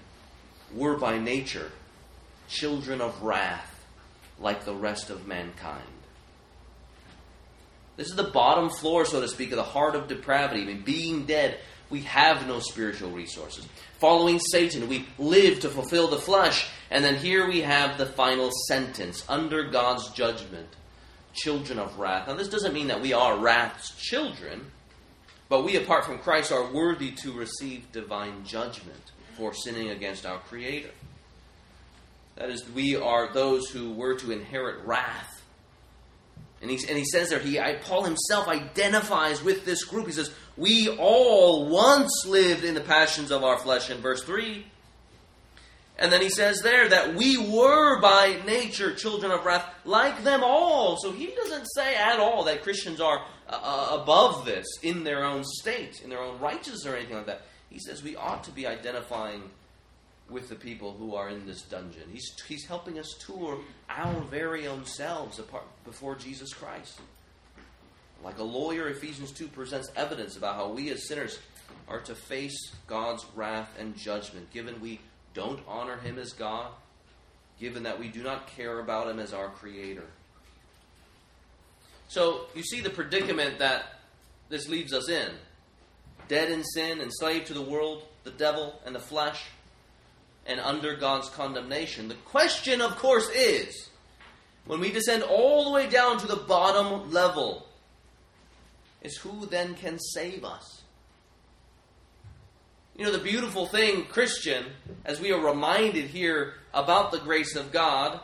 were 0.75 0.97
by 0.97 1.19
nature 1.19 1.71
children 2.49 3.01
of 3.01 3.23
wrath 3.23 3.87
like 4.41 4.65
the 4.65 4.75
rest 4.75 5.11
of 5.11 5.29
mankind. 5.29 5.85
This 7.97 8.09
is 8.09 8.17
the 8.17 8.25
bottom 8.25 8.69
floor, 8.71 9.05
so 9.05 9.21
to 9.21 9.29
speak, 9.29 9.53
of 9.53 9.57
the 9.57 9.63
heart 9.63 9.95
of 9.95 10.09
depravity. 10.09 10.63
I 10.63 10.65
mean, 10.65 10.83
being 10.83 11.27
dead, 11.27 11.61
we 11.89 12.01
have 12.03 12.49
no 12.49 12.59
spiritual 12.59 13.11
resources. 13.11 13.69
Following 13.99 14.39
Satan, 14.39 14.89
we 14.89 15.07
live 15.19 15.61
to 15.61 15.69
fulfill 15.69 16.09
the 16.09 16.19
flesh. 16.19 16.69
And 16.91 17.05
then 17.05 17.17
here 17.17 17.47
we 17.47 17.61
have 17.61 17.99
the 17.99 18.07
final 18.07 18.51
sentence 18.69 19.25
under 19.29 19.71
God's 19.71 20.11
judgment 20.11 20.69
children 21.33 21.79
of 21.79 21.99
wrath. 21.99 22.29
Now, 22.29 22.35
this 22.35 22.49
doesn't 22.49 22.75
mean 22.75 22.89
that 22.89 23.01
we 23.01 23.13
are 23.13 23.39
wrath's 23.39 23.91
children, 23.97 24.71
but 25.49 25.65
we, 25.65 25.77
apart 25.77 26.05
from 26.05 26.19
Christ, 26.19 26.53
are 26.53 26.73
worthy 26.73 27.13
to 27.13 27.33
receive 27.33 27.91
divine 27.93 28.45
judgment 28.45 29.13
for 29.37 29.55
sinning 29.55 29.91
against 29.91 30.27
our 30.27 30.39
Creator. 30.39 30.91
That 32.37 32.51
is, 32.51 32.69
we 32.71 32.97
are 32.97 33.33
those 33.33 33.69
who 33.69 33.93
were 33.93 34.15
to 34.17 34.31
inherit 34.31 34.85
wrath. 34.85 35.43
And 36.63 36.71
he, 36.71 36.77
and 36.89 36.97
he 36.97 37.05
says 37.05 37.31
there, 37.31 37.39
he, 37.39 37.59
I, 37.59 37.77
Paul 37.77 38.05
himself 38.05 38.47
identifies 38.49 39.43
with 39.43 39.65
this 39.65 39.85
group. 39.85 40.07
He 40.07 40.13
says, 40.13 40.31
We 40.57 40.89
all 40.89 41.69
once 41.69 42.25
lived 42.27 42.65
in 42.65 42.75
the 42.75 42.81
passions 42.81 43.31
of 43.31 43.45
our 43.45 43.59
flesh, 43.59 43.91
in 43.91 43.99
verse 43.99 44.23
3. 44.25 44.67
And 46.01 46.11
then 46.11 46.23
he 46.23 46.31
says 46.31 46.63
there 46.63 46.89
that 46.89 47.15
we 47.15 47.37
were 47.37 48.01
by 48.01 48.41
nature 48.47 48.95
children 48.95 49.31
of 49.31 49.45
wrath 49.45 49.67
like 49.85 50.25
them 50.25 50.43
all. 50.43 50.97
So 50.97 51.13
he 51.13 51.27
doesn't 51.27 51.67
say 51.67 51.95
at 51.95 52.19
all 52.19 52.45
that 52.45 52.63
Christians 52.63 53.03
are 53.03 53.23
uh, 53.47 53.61
uh, 53.63 54.01
above 54.01 54.47
this 54.47 54.67
in 54.83 55.05
their 55.05 55.25
own 55.25 55.45
state, 55.45 56.01
in 56.03 56.09
their 56.09 56.23
own 56.23 56.41
righteousness 56.41 56.87
or 56.87 56.97
anything 56.97 57.17
like 57.17 57.27
that. 57.27 57.43
He 57.69 57.79
says 57.79 58.03
we 58.03 58.17
ought 58.17 58.43
to 58.45 58.51
be 58.51 58.67
identifying 58.67 59.43
with 60.31 60.49
the 60.49 60.55
people 60.55 60.95
who 60.95 61.15
are 61.15 61.29
in 61.29 61.47
this 61.47 61.63
dungeon. 61.63 62.05
He's, 62.11 62.33
he's 62.49 62.65
helping 62.65 62.99
us 62.99 63.15
tour 63.27 63.59
our 63.91 64.21
very 64.23 64.67
own 64.67 64.87
selves 64.87 65.39
apart, 65.39 65.65
before 65.85 66.15
Jesus 66.15 66.55
Christ. 66.55 66.99
Like 68.25 68.39
a 68.39 68.45
lawyer, 68.45 68.89
Ephesians 68.89 69.33
2 69.33 69.49
presents 69.49 69.91
evidence 69.97 70.37
about 70.37 70.57
how 70.57 70.71
we 70.71 70.91
as 70.91 71.07
sinners 71.07 71.39
are 71.89 72.01
to 72.01 72.15
face 72.15 72.73
God's 72.87 73.27
wrath 73.35 73.71
and 73.79 73.97
judgment, 73.97 74.51
given 74.53 74.81
we 74.81 75.01
don't 75.35 75.61
honor 75.67 75.99
him 75.99 76.19
as 76.19 76.33
God, 76.33 76.71
given 77.59 77.85
that 77.85 77.99
we 77.99 78.09
do 78.09 78.23
not 78.23 78.47
care 78.49 78.81
about 78.81 79.09
him 79.09 79.19
as 79.19 79.33
our 79.33 79.49
creator. 79.49 80.07
So 82.09 82.47
you 82.55 82.63
see 82.63 82.81
the 82.81 82.91
predicament 82.91 83.59
that 83.61 84.01
this 84.49 84.69
leaves 84.69 84.93
us 84.93 85.09
in 85.09 85.31
dead 86.31 86.49
in 86.49 86.63
sin, 86.63 87.01
enslaved 87.01 87.49
to 87.49 87.55
the 87.55 87.61
world, 87.61 88.05
the 88.23 88.31
devil, 88.31 88.81
and 88.87 88.95
the 88.95 89.01
flesh, 89.01 89.47
and 90.47 90.61
under 90.61 90.95
God's 90.95 91.29
condemnation. 91.29 92.07
The 92.07 92.15
question, 92.15 92.81
of 92.81 92.97
course, 92.97 93.29
is 93.31 93.89
when 94.65 94.79
we 94.79 94.93
descend 94.93 95.25
all 95.25 95.65
the 95.65 95.73
way 95.73 95.89
down 95.89 96.19
to 96.19 96.29
the 96.29 96.37
bottom 96.37 97.11
level, 97.11 97.67
is 99.03 99.17
who 99.17 99.47
then 99.47 99.75
can 99.75 99.99
save 99.99 100.45
us? 100.45 100.80
You 103.01 103.07
know, 103.07 103.13
the 103.13 103.19
beautiful 103.19 103.65
thing, 103.65 104.05
Christian, 104.05 104.63
as 105.07 105.23
we 105.23 105.33
are 105.33 105.41
reminded 105.41 106.11
here 106.11 106.53
about 106.75 107.13
the 107.13 107.19
grace 107.19 107.57
of 107.57 107.73
God, 107.73 108.21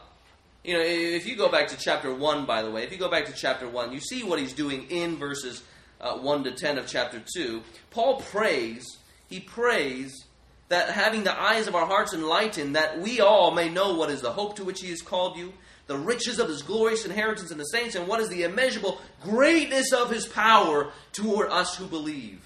you 0.62 0.74
know, 0.74 0.82
if 0.84 1.26
you 1.26 1.34
go 1.34 1.48
back 1.48 1.68
to 1.68 1.78
chapter 1.78 2.12
1, 2.12 2.44
by 2.44 2.60
the 2.60 2.70
way, 2.70 2.84
if 2.84 2.92
you 2.92 2.98
go 2.98 3.10
back 3.10 3.24
to 3.24 3.32
chapter 3.32 3.66
1, 3.66 3.94
you 3.94 4.00
see 4.00 4.22
what 4.22 4.38
he's 4.38 4.52
doing 4.52 4.82
in 4.90 5.16
verses 5.16 5.62
uh, 5.98 6.18
1 6.18 6.44
to 6.44 6.52
10 6.52 6.76
of 6.76 6.86
chapter 6.86 7.22
2. 7.36 7.62
Paul 7.90 8.20
prays, 8.20 8.98
he 9.28 9.40
prays 9.40 10.26
that 10.68 10.90
having 10.90 11.24
the 11.24 11.40
eyes 11.40 11.68
of 11.68 11.74
our 11.74 11.86
hearts 11.86 12.12
enlightened, 12.12 12.76
that 12.76 13.00
we 13.00 13.22
all 13.22 13.52
may 13.52 13.70
know 13.70 13.94
what 13.94 14.10
is 14.10 14.20
the 14.20 14.32
hope 14.32 14.56
to 14.56 14.64
which 14.64 14.82
he 14.82 14.90
has 14.90 15.00
called 15.00 15.38
you, 15.38 15.54
the 15.86 15.96
riches 15.96 16.38
of 16.38 16.50
his 16.50 16.60
glorious 16.60 17.06
inheritance 17.06 17.50
in 17.50 17.56
the 17.56 17.64
saints, 17.64 17.94
and 17.94 18.06
what 18.06 18.20
is 18.20 18.28
the 18.28 18.42
immeasurable 18.42 19.00
greatness 19.22 19.94
of 19.94 20.10
his 20.10 20.26
power 20.26 20.92
toward 21.14 21.48
us 21.48 21.76
who 21.76 21.86
believe, 21.86 22.44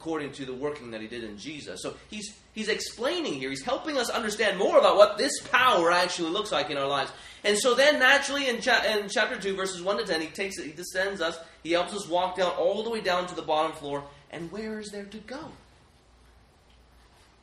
according 0.00 0.32
to 0.32 0.46
the 0.46 0.54
working 0.54 0.90
that 0.92 1.02
he 1.02 1.06
did 1.06 1.22
in 1.22 1.36
Jesus. 1.36 1.82
So 1.82 1.94
he's 2.08 2.34
he's 2.54 2.68
explaining 2.68 3.34
here, 3.34 3.50
he's 3.50 3.62
helping 3.62 3.98
us 3.98 4.08
understand 4.08 4.58
more 4.58 4.78
about 4.78 4.96
what 4.96 5.18
this 5.18 5.38
power 5.48 5.92
actually 5.92 6.30
looks 6.30 6.50
like 6.50 6.70
in 6.70 6.78
our 6.78 6.86
lives. 6.86 7.12
And 7.44 7.58
so 7.58 7.74
then 7.74 7.98
naturally 7.98 8.48
in, 8.48 8.62
cha- 8.62 8.82
in 8.84 9.10
chapter 9.10 9.38
2, 9.38 9.54
verses 9.54 9.82
1 9.82 9.98
to 9.98 10.04
10, 10.04 10.20
he 10.22 10.26
takes 10.28 10.58
it, 10.58 10.66
he 10.66 10.72
descends 10.72 11.20
us, 11.20 11.38
he 11.62 11.72
helps 11.72 11.92
us 11.92 12.08
walk 12.08 12.36
down 12.36 12.52
all 12.52 12.82
the 12.82 12.88
way 12.88 13.02
down 13.02 13.26
to 13.26 13.34
the 13.34 13.42
bottom 13.42 13.72
floor, 13.72 14.04
and 14.30 14.50
where 14.50 14.78
is 14.78 14.90
there 14.90 15.04
to 15.04 15.18
go? 15.18 15.52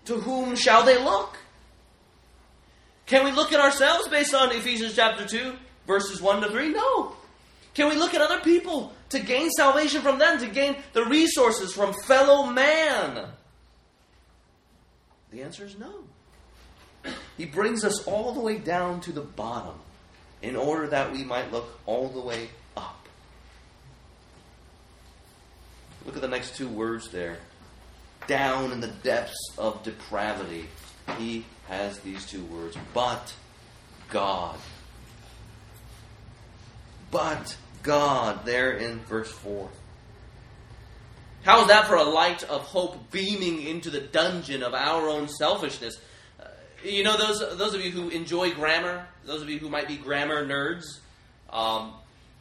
To 0.06 0.16
whom 0.16 0.56
shall 0.56 0.84
they 0.84 0.98
look? 1.04 1.38
Can 3.06 3.24
we 3.24 3.32
look 3.32 3.54
at 3.54 3.60
ourselves 3.60 4.08
based 4.08 4.34
on 4.34 4.52
Ephesians 4.52 4.96
chapter 4.96 5.28
2, 5.28 5.54
verses 5.86 6.22
1 6.22 6.42
to 6.42 6.50
3? 6.50 6.70
No. 6.70 7.16
Can 7.76 7.90
we 7.90 7.96
look 7.96 8.16
at 8.16 8.22
other 8.22 8.40
people 8.40 8.94
to 9.10 9.20
gain 9.20 9.50
salvation 9.52 10.02
from 10.02 10.20
them, 10.20 10.40
to 10.40 10.48
gain 10.48 10.78
the 10.94 11.06
resources 11.06 11.74
from 11.74 11.94
fellow 11.94 12.46
man? 12.46 13.28
The 15.32 15.42
answer 15.42 15.66
is 15.66 15.78
no. 15.78 15.94
He 17.38 17.46
brings 17.46 17.84
us 17.84 18.06
all 18.06 18.34
the 18.34 18.40
way 18.40 18.58
down 18.58 19.02
to 19.02 19.12
the 19.12 19.22
bottom 19.22 19.76
in 20.42 20.56
order 20.56 20.88
that 20.88 21.12
we 21.12 21.24
might 21.24 21.52
look 21.52 21.80
all 21.86 22.10
the 22.10 22.20
way 22.20 22.50
up. 22.76 23.08
Look 26.06 26.16
at 26.16 26.22
the 26.22 26.28
next 26.28 26.56
two 26.56 26.70
words 26.70 27.10
there. 27.10 27.38
Down 28.28 28.72
in 28.72 28.80
the 28.82 28.88
depths 28.88 29.52
of 29.58 29.84
depravity. 29.84 30.68
He 31.18 31.46
has 31.68 32.00
these 32.00 32.26
two 32.26 32.44
words. 32.46 32.78
But 32.94 33.34
God. 34.10 34.58
But 37.12 37.56
God, 37.88 38.46
there 38.46 38.74
in 38.74 39.00
verse 39.00 39.32
4. 39.32 39.70
How 41.44 41.62
is 41.62 41.68
that 41.68 41.88
for 41.88 41.96
a 41.96 42.04
light 42.04 42.44
of 42.44 42.62
hope 42.64 43.10
beaming 43.12 43.62
into 43.62 43.90
the 43.90 44.02
dungeon 44.02 44.62
of 44.62 44.74
our 44.74 45.08
own 45.08 45.30
selfishness? 45.30 45.98
Uh, 46.38 46.44
you 46.84 47.06
know, 47.06 47.18
those, 47.18 47.40
those 47.58 47.74
of 47.74 47.80
you 47.80 47.90
who 47.90 48.10
enjoy 48.10 48.52
grammar, 48.52 49.08
those 49.26 49.42
of 49.42 49.50
you 49.50 49.58
who 49.58 49.70
might 49.70 49.88
be 49.88 49.96
grammar 49.96 50.46
nerds, 50.46 50.84
um, 51.50 51.94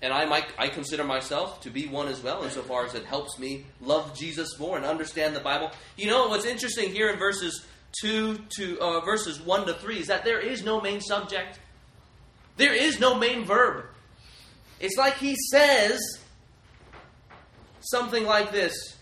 and 0.03 0.13
I 0.13 0.25
might 0.25 0.47
I 0.59 0.67
consider 0.67 1.05
myself 1.05 1.61
to 1.61 1.71
be 1.71 1.87
one 1.87 2.09
as 2.09 2.21
well, 2.21 2.43
insofar 2.43 2.85
as 2.85 2.97
it 2.97 3.05
helps 3.05 3.39
me 3.39 3.67
love 3.81 4.19
Jesus 4.19 4.59
more 4.59 4.77
and 4.77 4.85
understand 4.85 5.37
the 5.37 5.41
Bible. 5.41 5.71
You 5.97 6.09
know 6.09 6.27
what's 6.27 6.45
interesting 6.45 6.91
here 6.91 7.09
in 7.09 7.21
verses 7.21 7.65
two 8.01 8.39
to 8.57 8.79
uh, 8.81 9.01
verses 9.01 9.41
one 9.41 9.65
to 9.69 9.75
three 9.75 10.01
is 10.01 10.09
that 10.09 10.25
there 10.25 10.41
is 10.41 10.65
no 10.65 10.81
main 10.81 11.01
subject, 11.01 11.61
there 12.57 12.75
is 12.75 12.99
no 12.99 13.15
main 13.15 13.45
verb. 13.45 13.87
It's 14.81 14.97
like 14.97 15.15
he 15.15 15.37
says 15.51 16.01
something 17.81 18.25
like 18.25 18.53
this. 18.53 18.97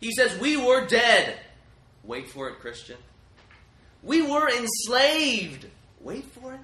He 0.00 0.12
says, 0.12 0.38
"We 0.38 0.56
were 0.56 0.86
dead." 0.86 1.38
Wait 2.04 2.28
for 2.28 2.48
it, 2.48 2.58
Christian. 2.58 2.98
We 4.02 4.22
were 4.22 4.48
enslaved. 4.48 5.66
Wait 6.00 6.24
for 6.32 6.54
it. 6.54 6.60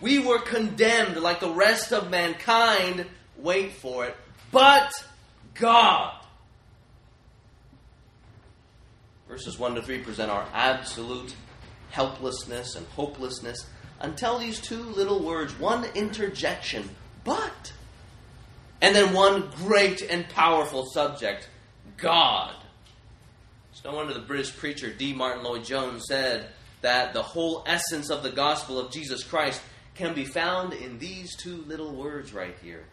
We 0.00 0.18
were 0.18 0.38
condemned 0.38 1.16
like 1.16 1.40
the 1.40 1.50
rest 1.50 1.92
of 1.92 2.10
mankind. 2.10 3.06
Wait 3.38 3.72
for 3.72 4.04
it. 4.04 4.16
But 4.52 4.92
God. 5.54 6.14
Verses 9.26 9.58
1 9.58 9.74
to 9.74 9.82
3 9.82 10.02
present 10.02 10.30
our 10.30 10.46
absolute 10.52 11.34
helplessness 11.90 12.76
and 12.76 12.86
hopelessness 12.88 13.66
until 14.00 14.38
these 14.38 14.60
two 14.60 14.82
little 14.82 15.22
words, 15.22 15.58
one 15.58 15.84
interjection, 15.94 16.88
but, 17.24 17.72
and 18.80 18.94
then 18.94 19.14
one 19.14 19.50
great 19.56 20.02
and 20.02 20.28
powerful 20.28 20.86
subject, 20.86 21.48
God. 21.96 22.54
It's 23.72 23.84
no 23.84 23.94
wonder 23.94 24.14
the 24.14 24.20
British 24.20 24.56
preacher 24.56 24.92
D. 24.92 25.12
Martyn 25.12 25.44
Lloyd 25.44 25.64
Jones 25.64 26.04
said 26.08 26.48
that 26.82 27.12
the 27.12 27.22
whole 27.22 27.64
essence 27.66 28.10
of 28.10 28.22
the 28.22 28.30
gospel 28.30 28.78
of 28.78 28.90
Jesus 28.90 29.22
Christ 29.22 29.60
can 29.94 30.14
be 30.14 30.24
found 30.24 30.72
in 30.72 30.98
these 30.98 31.34
two 31.36 31.64
little 31.66 31.94
words 31.94 32.32
right 32.32 32.56
here. 32.62 32.84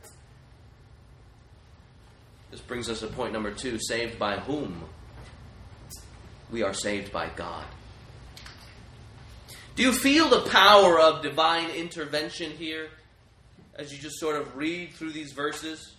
This 2.51 2.61
brings 2.61 2.89
us 2.89 2.99
to 3.01 3.07
point 3.07 3.33
number 3.33 3.51
two 3.51 3.79
saved 3.79 4.19
by 4.19 4.37
whom? 4.37 4.83
We 6.51 6.63
are 6.63 6.73
saved 6.73 7.11
by 7.11 7.29
God. 7.35 7.65
Do 9.75 9.81
you 9.81 9.91
feel 9.91 10.29
the 10.29 10.47
power 10.51 10.99
of 10.99 11.23
divine 11.23 11.71
intervention 11.71 12.51
here 12.51 12.89
as 13.73 13.91
you 13.91 13.97
just 13.97 14.19
sort 14.19 14.35
of 14.35 14.55
read 14.55 14.93
through 14.93 15.13
these 15.13 15.31
verses? 15.31 15.95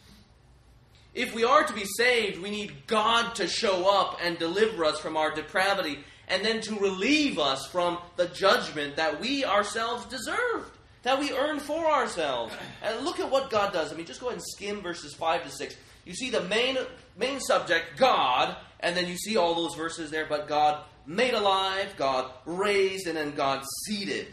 If 1.12 1.34
we 1.34 1.42
are 1.42 1.64
to 1.64 1.72
be 1.72 1.84
saved, 1.84 2.40
we 2.40 2.50
need 2.50 2.86
God 2.86 3.34
to 3.34 3.48
show 3.48 3.92
up 3.92 4.20
and 4.22 4.38
deliver 4.38 4.84
us 4.84 5.00
from 5.00 5.16
our 5.16 5.34
depravity 5.34 5.98
and 6.28 6.44
then 6.44 6.60
to 6.62 6.76
relieve 6.76 7.40
us 7.40 7.66
from 7.66 7.98
the 8.14 8.26
judgment 8.28 8.94
that 8.94 9.20
we 9.20 9.44
ourselves 9.44 10.06
deserved, 10.06 10.70
that 11.02 11.18
we 11.18 11.32
earned 11.32 11.60
for 11.60 11.84
ourselves. 11.84 12.54
And 12.80 13.04
look 13.04 13.18
at 13.18 13.28
what 13.28 13.50
God 13.50 13.72
does. 13.72 13.92
I 13.92 13.96
mean, 13.96 14.06
just 14.06 14.20
go 14.20 14.28
ahead 14.28 14.38
and 14.38 14.46
skim 14.54 14.82
verses 14.82 15.14
5 15.14 15.42
to 15.42 15.50
6. 15.50 15.76
You 16.04 16.14
see 16.14 16.30
the 16.30 16.42
main, 16.42 16.78
main 17.18 17.40
subject, 17.40 17.96
God, 17.96 18.56
and 18.78 18.96
then 18.96 19.08
you 19.08 19.16
see 19.16 19.36
all 19.36 19.56
those 19.56 19.74
verses 19.74 20.12
there, 20.12 20.26
but 20.26 20.46
God 20.46 20.84
made 21.06 21.34
alive, 21.34 21.94
God 21.96 22.30
raised, 22.46 23.06
and 23.06 23.16
then 23.16 23.34
God 23.34 23.64
seated. 23.86 24.28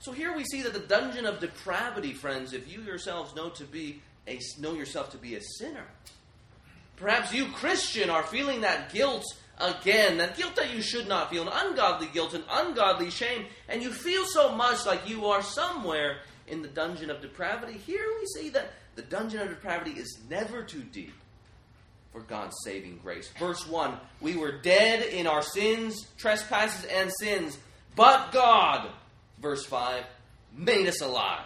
So 0.00 0.12
here 0.12 0.36
we 0.36 0.44
see 0.44 0.62
that 0.62 0.74
the 0.74 0.80
dungeon 0.80 1.24
of 1.24 1.40
depravity, 1.40 2.12
friends, 2.12 2.52
if 2.52 2.70
you 2.70 2.82
yourselves 2.82 3.34
know 3.34 3.48
to 3.50 3.64
be 3.64 4.02
a, 4.28 4.38
know 4.58 4.74
yourself 4.74 5.10
to 5.12 5.16
be 5.16 5.34
a 5.34 5.40
sinner, 5.58 5.84
perhaps 6.96 7.32
you 7.32 7.46
Christian 7.46 8.10
are 8.10 8.22
feeling 8.22 8.60
that 8.62 8.92
guilt 8.92 9.24
again, 9.58 10.18
that 10.18 10.36
guilt 10.36 10.56
that 10.56 10.74
you 10.74 10.82
should 10.82 11.08
not 11.08 11.30
feel, 11.30 11.48
an 11.48 11.52
ungodly 11.52 12.08
guilt, 12.12 12.34
an 12.34 12.44
ungodly 12.50 13.08
shame, 13.08 13.46
and 13.68 13.82
you 13.82 13.90
feel 13.90 14.24
so 14.26 14.54
much 14.54 14.84
like 14.84 15.08
you 15.08 15.26
are 15.26 15.42
somewhere 15.42 16.18
in 16.48 16.60
the 16.60 16.68
dungeon 16.68 17.10
of 17.10 17.22
depravity. 17.22 17.78
Here 17.78 18.06
we 18.20 18.26
see 18.26 18.50
that 18.50 18.72
the 18.96 19.02
dungeon 19.02 19.40
of 19.40 19.48
depravity 19.48 19.92
is 19.92 20.18
never 20.28 20.62
too 20.62 20.82
deep 20.82 21.14
for 22.14 22.20
God's 22.20 22.54
saving 22.62 23.00
grace. 23.02 23.28
Verse 23.40 23.66
1 23.66 23.98
We 24.20 24.36
were 24.36 24.52
dead 24.52 25.02
in 25.02 25.26
our 25.26 25.42
sins, 25.42 26.06
trespasses, 26.16 26.84
and 26.84 27.10
sins, 27.20 27.58
but 27.96 28.30
God, 28.32 28.88
verse 29.42 29.66
5, 29.66 30.04
made 30.56 30.86
us 30.86 31.02
alive. 31.02 31.44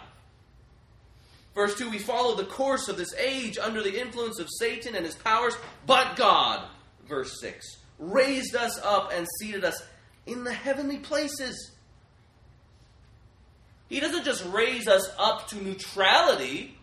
Verse 1.55 1.75
2 1.75 1.89
We 1.89 1.97
followed 1.97 2.37
the 2.37 2.45
course 2.45 2.87
of 2.87 2.97
this 2.97 3.13
age 3.15 3.57
under 3.57 3.81
the 3.81 3.99
influence 3.99 4.39
of 4.39 4.47
Satan 4.59 4.95
and 4.95 5.03
his 5.03 5.15
powers, 5.15 5.55
but 5.87 6.15
God, 6.15 6.67
verse 7.07 7.41
6, 7.41 7.65
raised 7.97 8.55
us 8.55 8.79
up 8.83 9.11
and 9.11 9.27
seated 9.39 9.65
us 9.65 9.81
in 10.27 10.43
the 10.43 10.53
heavenly 10.53 10.99
places. 10.99 11.71
He 13.87 13.99
doesn't 13.99 14.23
just 14.23 14.45
raise 14.45 14.87
us 14.87 15.11
up 15.17 15.47
to 15.47 15.63
neutrality 15.63 16.77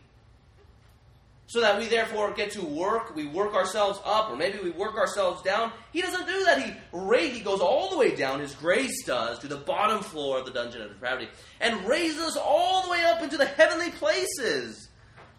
so 1.49 1.61
that 1.61 1.79
we 1.79 1.87
therefore 1.87 2.33
get 2.33 2.51
to 2.53 2.65
work, 2.65 3.15
we 3.15 3.27
work 3.27 3.55
ourselves 3.55 4.01
up, 4.05 4.31
or 4.31 4.37
maybe 4.37 4.59
we 4.59 4.71
work 4.71 4.97
ourselves 4.97 5.43
down. 5.43 5.73
He 5.93 6.03
doesn't 6.03 6.27
do 6.27 6.45
that. 6.45 6.63
He 6.63 6.73
rate, 6.93 7.33
he 7.33 7.41
goes 7.41 7.61
all 7.61 7.91
the 7.91 7.97
way 7.97 8.17
down, 8.17 8.41
his 8.41 8.55
grace 8.55 9.05
does, 9.05 9.39
to 9.41 9.49
the 9.49 9.57
bottom 9.57 10.03
floor 10.03 10.39
of 10.39 10.45
the 10.45 10.51
dungeon 10.51 10.83
of 10.83 10.89
depravity, 10.89 11.29
and 11.61 11.87
raises 11.87 12.21
us 12.21 12.37
all 12.37 12.83
the 12.83 12.91
way 12.91 13.05
up 13.05 13.23
into 13.23 13.37
the 13.37 13.47
heavenly 13.47 13.91
places. 13.93 14.89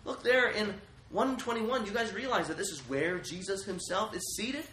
Look 0.05 0.23
there 0.23 0.49
in 0.49 0.73
121, 1.09 1.85
you 1.85 1.91
guys 1.91 2.13
realize 2.13 2.47
that 2.47 2.57
this 2.57 2.69
is 2.69 2.79
where 2.87 3.19
Jesus 3.19 3.65
himself 3.65 4.15
is 4.15 4.35
seated? 4.35 4.63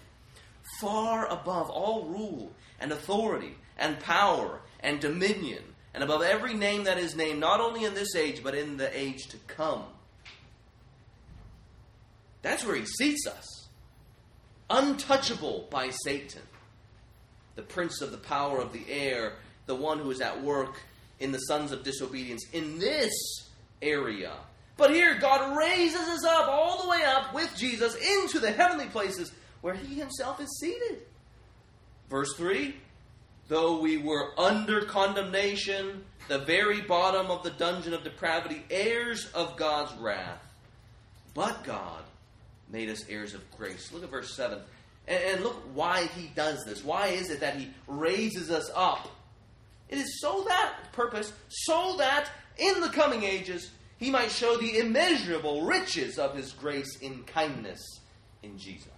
Far 0.80 1.26
above 1.26 1.68
all 1.68 2.04
rule 2.04 2.52
and 2.80 2.92
authority 2.92 3.56
and 3.76 3.98
power 3.98 4.60
and 4.80 5.00
dominion, 5.00 5.62
and 5.94 6.04
above 6.04 6.22
every 6.22 6.54
name 6.54 6.84
that 6.84 6.98
is 6.98 7.16
named, 7.16 7.40
not 7.40 7.60
only 7.60 7.84
in 7.84 7.94
this 7.94 8.14
age, 8.14 8.42
but 8.42 8.54
in 8.54 8.76
the 8.76 8.96
age 8.96 9.26
to 9.28 9.36
come. 9.48 9.84
That's 12.44 12.64
where 12.64 12.76
he 12.76 12.84
seats 12.84 13.26
us. 13.26 13.68
Untouchable 14.68 15.66
by 15.70 15.88
Satan, 15.88 16.42
the 17.56 17.62
prince 17.62 18.02
of 18.02 18.12
the 18.12 18.18
power 18.18 18.60
of 18.60 18.74
the 18.74 18.84
air, 18.86 19.36
the 19.64 19.74
one 19.74 19.98
who 19.98 20.10
is 20.10 20.20
at 20.20 20.42
work 20.42 20.76
in 21.18 21.32
the 21.32 21.38
sons 21.38 21.72
of 21.72 21.84
disobedience 21.84 22.44
in 22.52 22.78
this 22.78 23.14
area. 23.80 24.34
But 24.76 24.90
here, 24.90 25.18
God 25.18 25.56
raises 25.56 26.02
us 26.02 26.24
up 26.26 26.48
all 26.48 26.82
the 26.82 26.88
way 26.90 27.02
up 27.02 27.32
with 27.32 27.56
Jesus 27.56 27.94
into 27.94 28.40
the 28.40 28.52
heavenly 28.52 28.86
places 28.86 29.32
where 29.62 29.74
he 29.74 29.94
himself 29.94 30.38
is 30.38 30.58
seated. 30.60 31.00
Verse 32.10 32.34
3 32.36 32.74
Though 33.48 33.80
we 33.80 33.96
were 33.96 34.38
under 34.38 34.84
condemnation, 34.84 36.04
the 36.28 36.40
very 36.40 36.82
bottom 36.82 37.30
of 37.30 37.42
the 37.42 37.50
dungeon 37.50 37.94
of 37.94 38.04
depravity, 38.04 38.64
heirs 38.70 39.30
of 39.32 39.56
God's 39.56 39.94
wrath, 39.98 40.42
but 41.32 41.64
God 41.64 42.04
made 42.70 42.88
us 42.88 43.04
heirs 43.08 43.34
of 43.34 43.50
grace. 43.56 43.92
Look 43.92 44.04
at 44.04 44.10
verse 44.10 44.34
7. 44.34 44.58
And, 45.06 45.42
look 45.42 45.56
why 45.74 46.06
he 46.06 46.28
does 46.34 46.64
this. 46.64 46.82
Why 46.82 47.08
is 47.08 47.30
it 47.30 47.40
that 47.40 47.56
he 47.56 47.70
raises 47.86 48.50
us 48.50 48.70
up 48.74 49.10
It 49.88 49.98
is 49.98 50.20
so 50.20 50.44
that 50.48 50.92
purpose, 50.92 51.32
so 51.48 51.96
that 51.98 52.30
in 52.56 52.80
the 52.80 52.88
coming 52.88 53.22
ages 53.22 53.70
he 53.98 54.10
might 54.10 54.30
show 54.30 54.56
the 54.56 54.78
immeasurable 54.78 55.66
riches 55.66 56.18
of 56.18 56.34
his 56.34 56.52
grace 56.52 56.98
in 57.00 57.22
kindness 57.24 58.00
in 58.42 58.58
Jesus. 58.58 58.88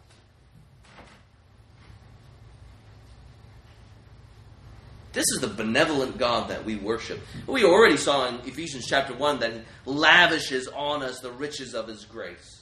This 5.13 5.25
is 5.35 5.41
the 5.41 5.49
benevolent 5.49 6.19
God 6.19 6.51
that 6.51 6.67
we 6.67 6.77
worship. 6.77 7.21
We 7.47 7.65
already 7.65 7.97
saw 7.97 8.29
in 8.29 8.35
Ephesians 8.47 8.87
chapter 8.87 9.15
1 9.15 9.41
that 9.41 9.53
he 9.53 9.61
lavishes 9.87 10.69
on 10.69 11.03
us 11.03 11.21
the 11.21 11.31
riches 11.31 11.75
of 11.75 11.89
his 11.89 12.05
grace. 12.05 12.56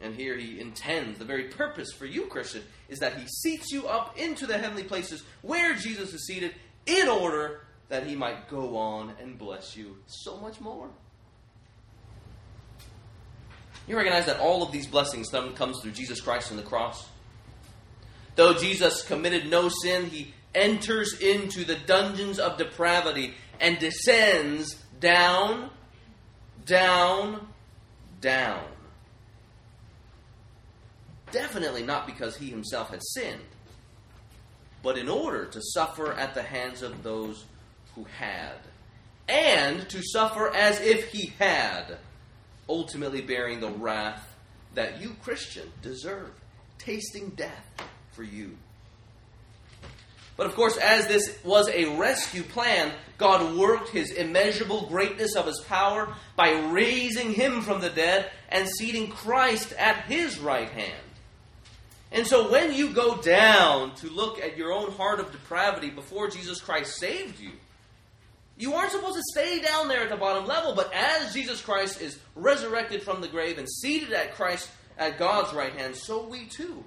And 0.00 0.14
here 0.14 0.36
he 0.36 0.60
intends, 0.60 1.18
the 1.18 1.24
very 1.24 1.44
purpose 1.44 1.92
for 1.92 2.06
you, 2.06 2.26
Christian, 2.26 2.62
is 2.88 3.00
that 3.00 3.18
he 3.18 3.26
seats 3.26 3.70
you 3.70 3.86
up 3.86 4.18
into 4.18 4.46
the 4.46 4.56
heavenly 4.56 4.84
places 4.84 5.22
where 5.42 5.74
Jesus 5.74 6.14
is 6.14 6.26
seated 6.26 6.54
in 6.86 7.08
order 7.08 7.60
that 7.90 8.06
he 8.06 8.16
might 8.16 8.48
go 8.48 8.76
on 8.76 9.12
and 9.20 9.36
bless 9.36 9.76
you 9.76 9.96
so 10.06 10.38
much 10.38 10.60
more. 10.60 10.88
You 13.86 13.96
recognize 13.96 14.26
that 14.26 14.38
all 14.38 14.62
of 14.62 14.72
these 14.72 14.86
blessings 14.86 15.28
comes 15.28 15.80
through 15.82 15.92
Jesus 15.92 16.20
Christ 16.20 16.50
and 16.50 16.58
the 16.58 16.64
cross. 16.64 17.08
Though 18.36 18.54
Jesus 18.54 19.02
committed 19.02 19.50
no 19.50 19.68
sin, 19.68 20.06
he 20.06 20.32
enters 20.54 21.20
into 21.20 21.64
the 21.64 21.76
dungeons 21.86 22.38
of 22.38 22.56
depravity 22.56 23.34
and 23.60 23.78
descends 23.78 24.76
down, 24.98 25.70
down, 26.64 27.48
down. 28.20 28.62
Definitely 31.32 31.82
not 31.82 32.06
because 32.06 32.36
he 32.36 32.50
himself 32.50 32.90
had 32.90 33.02
sinned, 33.02 33.40
but 34.82 34.98
in 34.98 35.08
order 35.08 35.46
to 35.46 35.60
suffer 35.62 36.12
at 36.12 36.34
the 36.34 36.42
hands 36.42 36.82
of 36.82 37.02
those 37.02 37.44
who 37.94 38.04
had, 38.04 38.56
and 39.28 39.88
to 39.90 40.02
suffer 40.02 40.54
as 40.54 40.80
if 40.80 41.08
he 41.12 41.32
had, 41.38 41.98
ultimately 42.68 43.20
bearing 43.20 43.60
the 43.60 43.70
wrath 43.70 44.26
that 44.74 45.00
you, 45.00 45.16
Christian, 45.22 45.70
deserve, 45.82 46.30
tasting 46.78 47.30
death 47.30 47.66
for 48.12 48.22
you. 48.22 48.56
But 50.36 50.46
of 50.46 50.54
course, 50.54 50.78
as 50.78 51.06
this 51.06 51.38
was 51.44 51.68
a 51.68 51.96
rescue 51.98 52.42
plan, 52.42 52.92
God 53.18 53.58
worked 53.58 53.90
his 53.90 54.10
immeasurable 54.10 54.86
greatness 54.86 55.36
of 55.36 55.46
his 55.46 55.60
power 55.68 56.14
by 56.34 56.52
raising 56.52 57.34
him 57.34 57.60
from 57.60 57.82
the 57.82 57.90
dead 57.90 58.30
and 58.48 58.66
seating 58.66 59.10
Christ 59.10 59.74
at 59.74 60.06
his 60.06 60.38
right 60.38 60.70
hand. 60.70 61.09
And 62.12 62.26
so 62.26 62.50
when 62.50 62.74
you 62.74 62.90
go 62.90 63.16
down 63.18 63.94
to 63.96 64.08
look 64.08 64.40
at 64.40 64.56
your 64.56 64.72
own 64.72 64.90
heart 64.92 65.20
of 65.20 65.30
depravity 65.30 65.90
before 65.90 66.28
Jesus 66.28 66.60
Christ 66.60 66.96
saved 66.96 67.38
you, 67.38 67.52
you 68.58 68.74
aren't 68.74 68.92
supposed 68.92 69.16
to 69.16 69.22
stay 69.30 69.60
down 69.60 69.88
there 69.88 70.02
at 70.02 70.10
the 70.10 70.16
bottom 70.16 70.46
level, 70.46 70.74
but 70.74 70.92
as 70.92 71.32
Jesus 71.32 71.62
Christ 71.62 72.00
is 72.02 72.18
resurrected 72.34 73.02
from 73.02 73.20
the 73.20 73.28
grave 73.28 73.58
and 73.58 73.68
seated 73.68 74.12
at 74.12 74.34
Christ 74.34 74.68
at 74.98 75.18
God's 75.18 75.54
right 75.54 75.72
hand, 75.72 75.96
so 75.96 76.26
we 76.26 76.44
too 76.44 76.84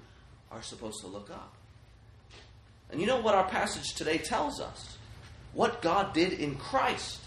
are 0.52 0.62
supposed 0.62 1.02
to 1.02 1.08
look 1.08 1.32
up. 1.32 1.56
And 2.92 3.02
you 3.02 3.08
know 3.08 3.20
what 3.20 3.34
our 3.34 3.48
passage 3.48 3.96
today 3.96 4.20
tells 4.20 4.62
us? 4.62 4.98
What 5.54 5.82
God 5.82 6.14
did 6.14 6.34
in 6.34 6.56
Christ, 6.56 7.20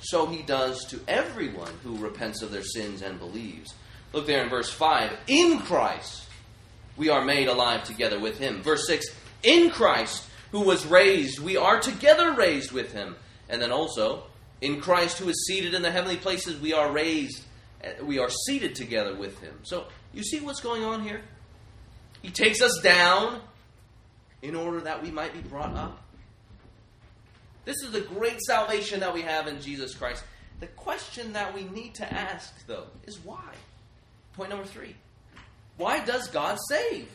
so 0.00 0.24
he 0.24 0.40
does 0.40 0.86
to 0.86 1.00
everyone 1.06 1.72
who 1.82 1.98
repents 1.98 2.40
of 2.40 2.50
their 2.50 2.62
sins 2.62 3.02
and 3.02 3.18
believes. 3.18 3.74
Look 4.14 4.26
there 4.26 4.42
in 4.42 4.48
verse 4.48 4.72
5. 4.72 5.12
In 5.26 5.58
Christ, 5.58 6.29
we 7.00 7.08
are 7.08 7.24
made 7.24 7.48
alive 7.48 7.82
together 7.82 8.20
with 8.20 8.38
him. 8.38 8.62
Verse 8.62 8.86
6. 8.86 9.06
In 9.42 9.70
Christ, 9.70 10.22
who 10.52 10.60
was 10.60 10.84
raised, 10.84 11.38
we 11.38 11.56
are 11.56 11.80
together 11.80 12.32
raised 12.32 12.72
with 12.72 12.92
him. 12.92 13.16
And 13.48 13.60
then 13.60 13.72
also, 13.72 14.24
in 14.60 14.82
Christ, 14.82 15.16
who 15.16 15.30
is 15.30 15.46
seated 15.46 15.72
in 15.72 15.80
the 15.80 15.90
heavenly 15.90 16.18
places, 16.18 16.60
we 16.60 16.74
are 16.74 16.92
raised, 16.92 17.42
eh, 17.82 17.94
we 18.02 18.18
are 18.18 18.28
seated 18.28 18.74
together 18.74 19.16
with 19.16 19.40
him. 19.40 19.54
So, 19.62 19.86
you 20.12 20.22
see 20.22 20.40
what's 20.40 20.60
going 20.60 20.84
on 20.84 21.02
here? 21.02 21.22
He 22.20 22.28
takes 22.28 22.60
us 22.60 22.78
down 22.82 23.40
in 24.42 24.54
order 24.54 24.82
that 24.82 25.02
we 25.02 25.10
might 25.10 25.32
be 25.32 25.40
brought 25.40 25.74
up. 25.74 26.02
This 27.64 27.76
is 27.82 27.92
the 27.92 28.02
great 28.02 28.42
salvation 28.42 29.00
that 29.00 29.14
we 29.14 29.22
have 29.22 29.46
in 29.46 29.58
Jesus 29.62 29.94
Christ. 29.94 30.22
The 30.60 30.66
question 30.66 31.32
that 31.32 31.54
we 31.54 31.64
need 31.64 31.94
to 31.94 32.12
ask, 32.12 32.66
though, 32.66 32.88
is 33.06 33.18
why? 33.24 33.54
Point 34.34 34.50
number 34.50 34.66
three. 34.66 34.96
Why 35.80 36.04
does 36.04 36.28
God 36.28 36.58
save? 36.68 37.08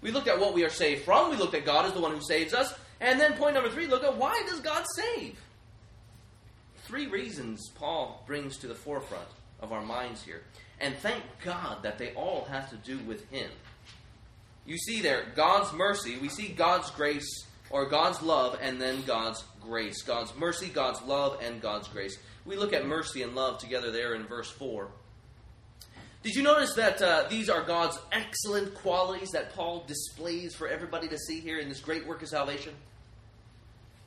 We 0.00 0.10
looked 0.10 0.28
at 0.28 0.38
what 0.38 0.54
we 0.54 0.64
are 0.64 0.70
saved 0.70 1.04
from. 1.04 1.30
We 1.30 1.36
looked 1.36 1.54
at 1.54 1.64
God 1.64 1.86
as 1.86 1.92
the 1.92 2.00
one 2.00 2.14
who 2.14 2.20
saves 2.20 2.52
us. 2.52 2.74
And 3.00 3.18
then 3.18 3.34
point 3.34 3.54
number 3.54 3.70
three, 3.70 3.86
look 3.86 4.04
at 4.04 4.16
why 4.16 4.42
does 4.48 4.60
God 4.60 4.84
save? 4.94 5.40
Three 6.84 7.06
reasons 7.06 7.70
Paul 7.74 8.22
brings 8.26 8.58
to 8.58 8.66
the 8.66 8.74
forefront 8.74 9.28
of 9.60 9.72
our 9.72 9.82
minds 9.82 10.22
here. 10.22 10.42
And 10.80 10.94
thank 10.96 11.22
God 11.42 11.82
that 11.82 11.98
they 11.98 12.12
all 12.12 12.44
have 12.50 12.68
to 12.70 12.76
do 12.76 12.98
with 12.98 13.28
Him 13.30 13.50
you 14.66 14.78
see 14.78 15.00
there 15.00 15.26
God's 15.34 15.72
mercy, 15.72 16.16
we 16.16 16.28
see 16.28 16.48
God's 16.48 16.90
grace 16.90 17.46
or 17.70 17.88
God's 17.88 18.22
love 18.22 18.58
and 18.60 18.80
then 18.80 19.02
God's 19.02 19.44
grace. 19.60 20.02
God's 20.02 20.34
mercy, 20.36 20.68
God's 20.68 21.02
love, 21.02 21.38
and 21.42 21.60
God's 21.60 21.88
grace. 21.88 22.16
We 22.44 22.56
look 22.56 22.72
at 22.72 22.86
mercy 22.86 23.22
and 23.22 23.34
love 23.34 23.58
together 23.58 23.90
there 23.90 24.14
in 24.14 24.26
verse 24.26 24.50
4. 24.50 24.88
Did 26.24 26.36
you 26.36 26.42
notice 26.42 26.72
that 26.76 27.02
uh, 27.02 27.26
these 27.28 27.50
are 27.50 27.62
God's 27.62 27.98
excellent 28.10 28.74
qualities 28.74 29.32
that 29.32 29.54
Paul 29.54 29.84
displays 29.86 30.54
for 30.54 30.66
everybody 30.66 31.06
to 31.08 31.18
see 31.18 31.38
here 31.38 31.58
in 31.58 31.68
this 31.68 31.80
great 31.80 32.06
work 32.06 32.22
of 32.22 32.28
salvation? 32.28 32.72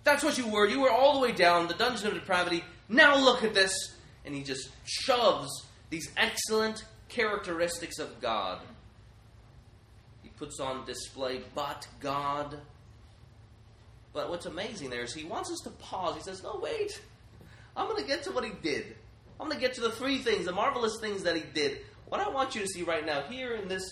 That's 0.04 0.24
what 0.24 0.36
you 0.36 0.48
were. 0.48 0.66
You 0.66 0.82
were 0.82 0.90
all 0.90 1.14
the 1.14 1.20
way 1.20 1.32
down 1.32 1.68
the 1.68 1.76
dungeon 1.76 2.08
of 2.08 2.16
depravity. 2.16 2.64
Now 2.90 3.16
look 3.18 3.44
at 3.44 3.54
this. 3.54 3.94
And 4.26 4.34
he 4.34 4.42
just 4.42 4.70
shoves 4.84 5.48
these 5.92 6.12
excellent 6.18 6.86
characteristics 7.08 8.00
of 8.00 8.20
God 8.20 8.60
He 10.24 10.30
puts 10.30 10.60
on 10.60 10.86
display, 10.86 11.42
but 11.54 11.88
God. 12.00 12.58
But 14.12 14.32
what's 14.32 14.48
amazing 14.48 14.90
there 14.90 15.04
is 15.04 15.14
he 15.14 15.24
wants 15.24 15.52
us 15.52 15.60
to 15.66 15.70
pause. 15.70 16.16
He 16.16 16.24
says, 16.24 16.42
No, 16.42 16.60
wait. 16.62 17.00
I'm 17.76 17.88
going 17.88 18.02
to 18.02 18.08
get 18.08 18.24
to 18.24 18.32
what 18.32 18.44
he 18.44 18.52
did. 18.64 18.96
I'm 19.40 19.48
going 19.48 19.60
to 19.60 19.66
get 19.66 19.76
to 19.76 19.82
the 19.82 19.92
three 19.92 20.18
things, 20.18 20.46
the 20.46 20.52
marvelous 20.52 21.00
things 21.00 21.22
that 21.24 21.36
he 21.36 21.44
did. 21.54 21.78
What 22.10 22.22
I 22.22 22.30
want 22.30 22.56
you 22.56 22.62
to 22.62 22.68
see 22.68 22.84
right 22.84 23.06
now, 23.06 23.24
here 23.24 23.54
in 23.56 23.68
this 23.68 23.84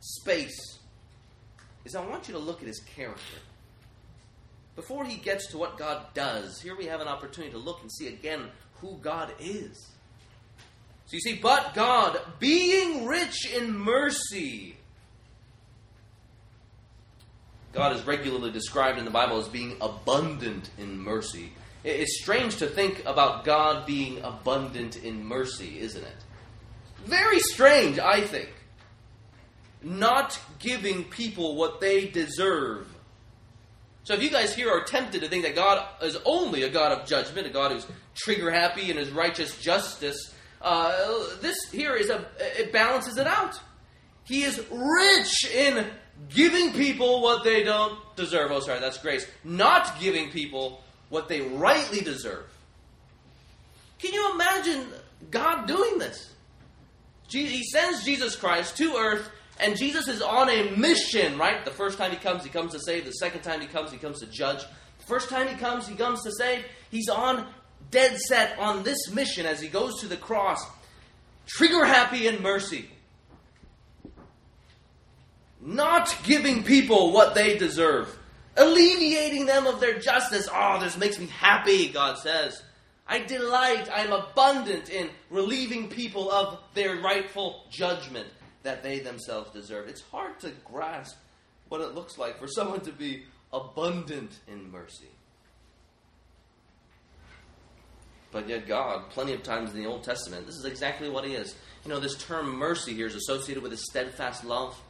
space, 0.00 0.78
is 1.84 1.94
I 1.94 2.04
want 2.06 2.28
you 2.28 2.34
to 2.34 2.40
look 2.40 2.60
at 2.60 2.66
his 2.66 2.80
character. 2.80 3.38
Before 4.76 5.04
he 5.04 5.16
gets 5.16 5.48
to 5.48 5.58
what 5.58 5.76
God 5.76 6.06
does, 6.14 6.60
here 6.60 6.76
we 6.76 6.86
have 6.86 7.00
an 7.00 7.08
opportunity 7.08 7.52
to 7.52 7.58
look 7.58 7.80
and 7.82 7.92
see 7.92 8.08
again 8.08 8.46
who 8.80 8.98
God 9.02 9.32
is. 9.38 9.90
So 11.06 11.16
you 11.16 11.20
see, 11.20 11.38
but 11.42 11.74
God, 11.74 12.20
being 12.38 13.06
rich 13.06 13.50
in 13.54 13.76
mercy, 13.76 14.76
God 17.72 17.94
is 17.94 18.06
regularly 18.06 18.50
described 18.50 18.98
in 18.98 19.04
the 19.04 19.10
Bible 19.10 19.38
as 19.38 19.48
being 19.48 19.76
abundant 19.80 20.70
in 20.78 20.98
mercy. 20.98 21.52
It's 21.84 22.22
strange 22.22 22.56
to 22.56 22.66
think 22.66 23.02
about 23.04 23.44
God 23.44 23.86
being 23.86 24.22
abundant 24.22 24.96
in 24.96 25.24
mercy, 25.24 25.80
isn't 25.80 26.02
it? 26.02 26.16
Very 27.04 27.40
strange, 27.40 27.98
I 27.98 28.20
think. 28.20 28.50
Not 29.82 30.38
giving 30.58 31.04
people 31.04 31.56
what 31.56 31.80
they 31.80 32.06
deserve. 32.06 32.86
So 34.04 34.14
if 34.14 34.22
you 34.22 34.30
guys 34.30 34.54
here 34.54 34.70
are 34.70 34.84
tempted 34.84 35.22
to 35.22 35.28
think 35.28 35.44
that 35.44 35.54
God 35.54 35.84
is 36.02 36.16
only 36.24 36.62
a 36.64 36.68
God 36.68 36.92
of 36.92 37.06
judgment, 37.06 37.46
a 37.46 37.50
God 37.50 37.72
who's 37.72 37.86
trigger 38.14 38.50
happy 38.50 38.90
and 38.90 38.98
his 38.98 39.10
righteous 39.10 39.58
justice, 39.60 40.34
uh, 40.60 40.92
this 41.40 41.56
here 41.70 41.94
is 41.94 42.10
a 42.10 42.24
it 42.38 42.72
balances 42.72 43.16
it 43.16 43.26
out. 43.26 43.60
He 44.24 44.42
is 44.42 44.64
rich 44.70 45.50
in 45.52 45.86
giving 46.28 46.72
people 46.72 47.22
what 47.22 47.44
they 47.44 47.64
don't 47.64 47.98
deserve. 48.16 48.50
Oh, 48.52 48.60
sorry, 48.60 48.80
that's 48.80 48.98
grace. 48.98 49.26
Not 49.44 49.98
giving 50.00 50.30
people 50.30 50.82
what 51.08 51.28
they 51.28 51.40
rightly 51.40 52.00
deserve. 52.00 52.46
Can 53.98 54.12
you 54.12 54.32
imagine 54.34 54.86
God 55.30 55.66
doing 55.66 55.98
this? 55.98 56.31
He 57.32 57.64
sends 57.64 58.04
Jesus 58.04 58.36
Christ 58.36 58.76
to 58.76 58.96
earth, 58.96 59.30
and 59.58 59.76
Jesus 59.76 60.08
is 60.08 60.22
on 60.22 60.48
a 60.50 60.70
mission, 60.76 61.38
right? 61.38 61.64
The 61.64 61.70
first 61.70 61.98
time 61.98 62.10
he 62.10 62.16
comes, 62.16 62.44
he 62.44 62.50
comes 62.50 62.72
to 62.72 62.80
save. 62.80 63.04
The 63.04 63.12
second 63.12 63.42
time 63.42 63.60
he 63.60 63.66
comes, 63.66 63.90
he 63.90 63.98
comes 63.98 64.20
to 64.20 64.26
judge. 64.26 64.62
The 64.98 65.06
first 65.06 65.28
time 65.28 65.48
he 65.48 65.54
comes, 65.54 65.86
he 65.86 65.94
comes 65.94 66.22
to 66.22 66.32
save. 66.32 66.64
He's 66.90 67.08
on 67.08 67.46
dead 67.90 68.18
set 68.18 68.58
on 68.58 68.82
this 68.82 69.10
mission 69.10 69.46
as 69.46 69.60
he 69.60 69.68
goes 69.68 70.00
to 70.00 70.08
the 70.08 70.16
cross, 70.16 70.64
trigger 71.46 71.84
happy 71.84 72.26
in 72.26 72.42
mercy 72.42 72.88
not 75.62 76.14
giving 76.24 76.64
people 76.64 77.12
what 77.12 77.34
they 77.34 77.56
deserve, 77.56 78.18
alleviating 78.56 79.46
them 79.46 79.66
of 79.66 79.80
their 79.80 79.98
justice. 79.98 80.48
Oh, 80.52 80.80
this 80.80 80.96
makes 80.96 81.18
me 81.18 81.26
happy, 81.26 81.88
God 81.88 82.18
says. 82.18 82.60
I 83.06 83.18
delight, 83.20 83.90
I 83.90 84.02
am 84.02 84.12
abundant 84.12 84.88
in 84.88 85.10
relieving 85.30 85.88
people 85.88 86.30
of 86.30 86.58
their 86.74 86.96
rightful 86.96 87.64
judgment 87.70 88.28
that 88.62 88.82
they 88.82 89.00
themselves 89.00 89.50
deserve. 89.50 89.88
It's 89.88 90.02
hard 90.02 90.38
to 90.40 90.52
grasp 90.64 91.16
what 91.68 91.80
it 91.80 91.94
looks 91.94 92.18
like 92.18 92.38
for 92.38 92.46
someone 92.46 92.80
to 92.82 92.92
be 92.92 93.24
abundant 93.52 94.38
in 94.46 94.70
mercy. 94.70 95.08
But 98.30 98.48
yet, 98.48 98.66
God, 98.66 99.10
plenty 99.10 99.34
of 99.34 99.42
times 99.42 99.72
in 99.72 99.82
the 99.82 99.86
Old 99.86 100.04
Testament, 100.04 100.46
this 100.46 100.56
is 100.56 100.64
exactly 100.64 101.10
what 101.10 101.24
He 101.24 101.34
is. 101.34 101.54
You 101.84 101.90
know, 101.90 102.00
this 102.00 102.16
term 102.16 102.56
mercy 102.56 102.94
here 102.94 103.06
is 103.06 103.14
associated 103.14 103.62
with 103.62 103.72
His 103.72 103.84
steadfast 103.90 104.44
love. 104.44 104.80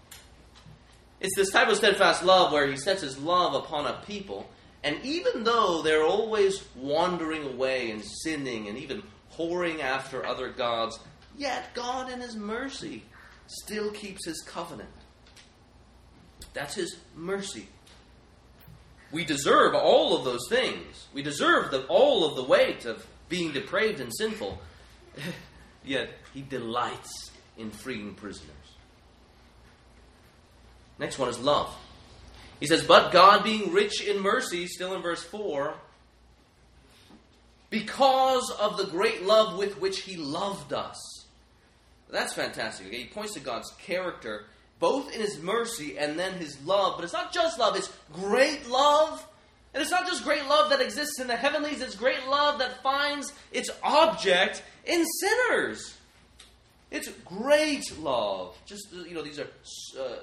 It's 1.20 1.34
this 1.36 1.50
type 1.50 1.68
of 1.68 1.76
steadfast 1.76 2.24
love 2.24 2.52
where 2.52 2.68
He 2.68 2.76
sets 2.76 3.02
His 3.02 3.18
love 3.18 3.54
upon 3.54 3.86
a 3.86 4.00
people, 4.06 4.48
and 4.84 4.98
even 5.04 5.44
though 5.44 5.82
they're 5.82 6.04
always 6.04 6.64
wandering 6.74 7.44
away 7.44 7.90
and 7.90 8.02
sinning 8.04 8.68
and 8.68 8.76
even 8.76 9.02
whoring 9.36 9.80
after 9.80 10.26
other 10.26 10.50
gods, 10.50 10.98
yet 11.36 11.72
God, 11.74 12.10
in 12.12 12.20
His 12.20 12.36
mercy, 12.36 13.04
still 13.46 13.90
keeps 13.90 14.26
His 14.26 14.42
covenant. 14.42 14.90
That's 16.52 16.74
His 16.74 16.96
mercy. 17.14 17.68
We 19.12 19.24
deserve 19.24 19.74
all 19.74 20.16
of 20.16 20.24
those 20.24 20.48
things. 20.48 21.06
We 21.12 21.22
deserve 21.22 21.70
the, 21.70 21.84
all 21.86 22.24
of 22.24 22.34
the 22.34 22.42
weight 22.42 22.86
of 22.86 23.06
being 23.28 23.52
depraved 23.52 24.00
and 24.00 24.12
sinful. 24.14 24.60
Yet 25.84 26.10
he 26.32 26.42
delights 26.42 27.30
in 27.58 27.70
freeing 27.70 28.14
prisoners. 28.14 28.50
Next 30.98 31.18
one 31.18 31.28
is 31.28 31.38
love. 31.38 31.74
He 32.62 32.68
says, 32.68 32.84
But 32.84 33.10
God, 33.10 33.42
being 33.42 33.72
rich 33.72 34.06
in 34.06 34.20
mercy, 34.20 34.68
still 34.68 34.94
in 34.94 35.02
verse 35.02 35.24
4, 35.24 35.74
because 37.70 38.52
of 38.52 38.76
the 38.76 38.84
great 38.84 39.24
love 39.24 39.58
with 39.58 39.80
which 39.80 40.02
he 40.02 40.16
loved 40.16 40.72
us. 40.72 41.26
That's 42.08 42.34
fantastic. 42.34 42.86
Okay? 42.86 42.98
He 42.98 43.06
points 43.08 43.34
to 43.34 43.40
God's 43.40 43.68
character 43.84 44.44
both 44.78 45.12
in 45.12 45.20
his 45.20 45.42
mercy 45.42 45.98
and 45.98 46.16
then 46.16 46.34
his 46.34 46.56
love. 46.64 46.92
But 46.96 47.02
it's 47.02 47.12
not 47.12 47.32
just 47.32 47.58
love, 47.58 47.74
it's 47.74 47.92
great 48.12 48.68
love. 48.68 49.26
And 49.74 49.82
it's 49.82 49.90
not 49.90 50.06
just 50.06 50.22
great 50.22 50.46
love 50.46 50.70
that 50.70 50.80
exists 50.80 51.18
in 51.18 51.26
the 51.26 51.34
heavenlies, 51.34 51.80
it's 51.80 51.96
great 51.96 52.28
love 52.28 52.60
that 52.60 52.80
finds 52.80 53.32
its 53.50 53.70
object 53.82 54.62
in 54.84 55.04
sinners. 55.04 55.96
It's 56.92 57.08
great 57.24 57.98
love. 57.98 58.56
Just, 58.66 58.92
you 58.92 59.14
know, 59.14 59.22
these 59.22 59.40
are 59.40 59.48
uh, 59.98 60.14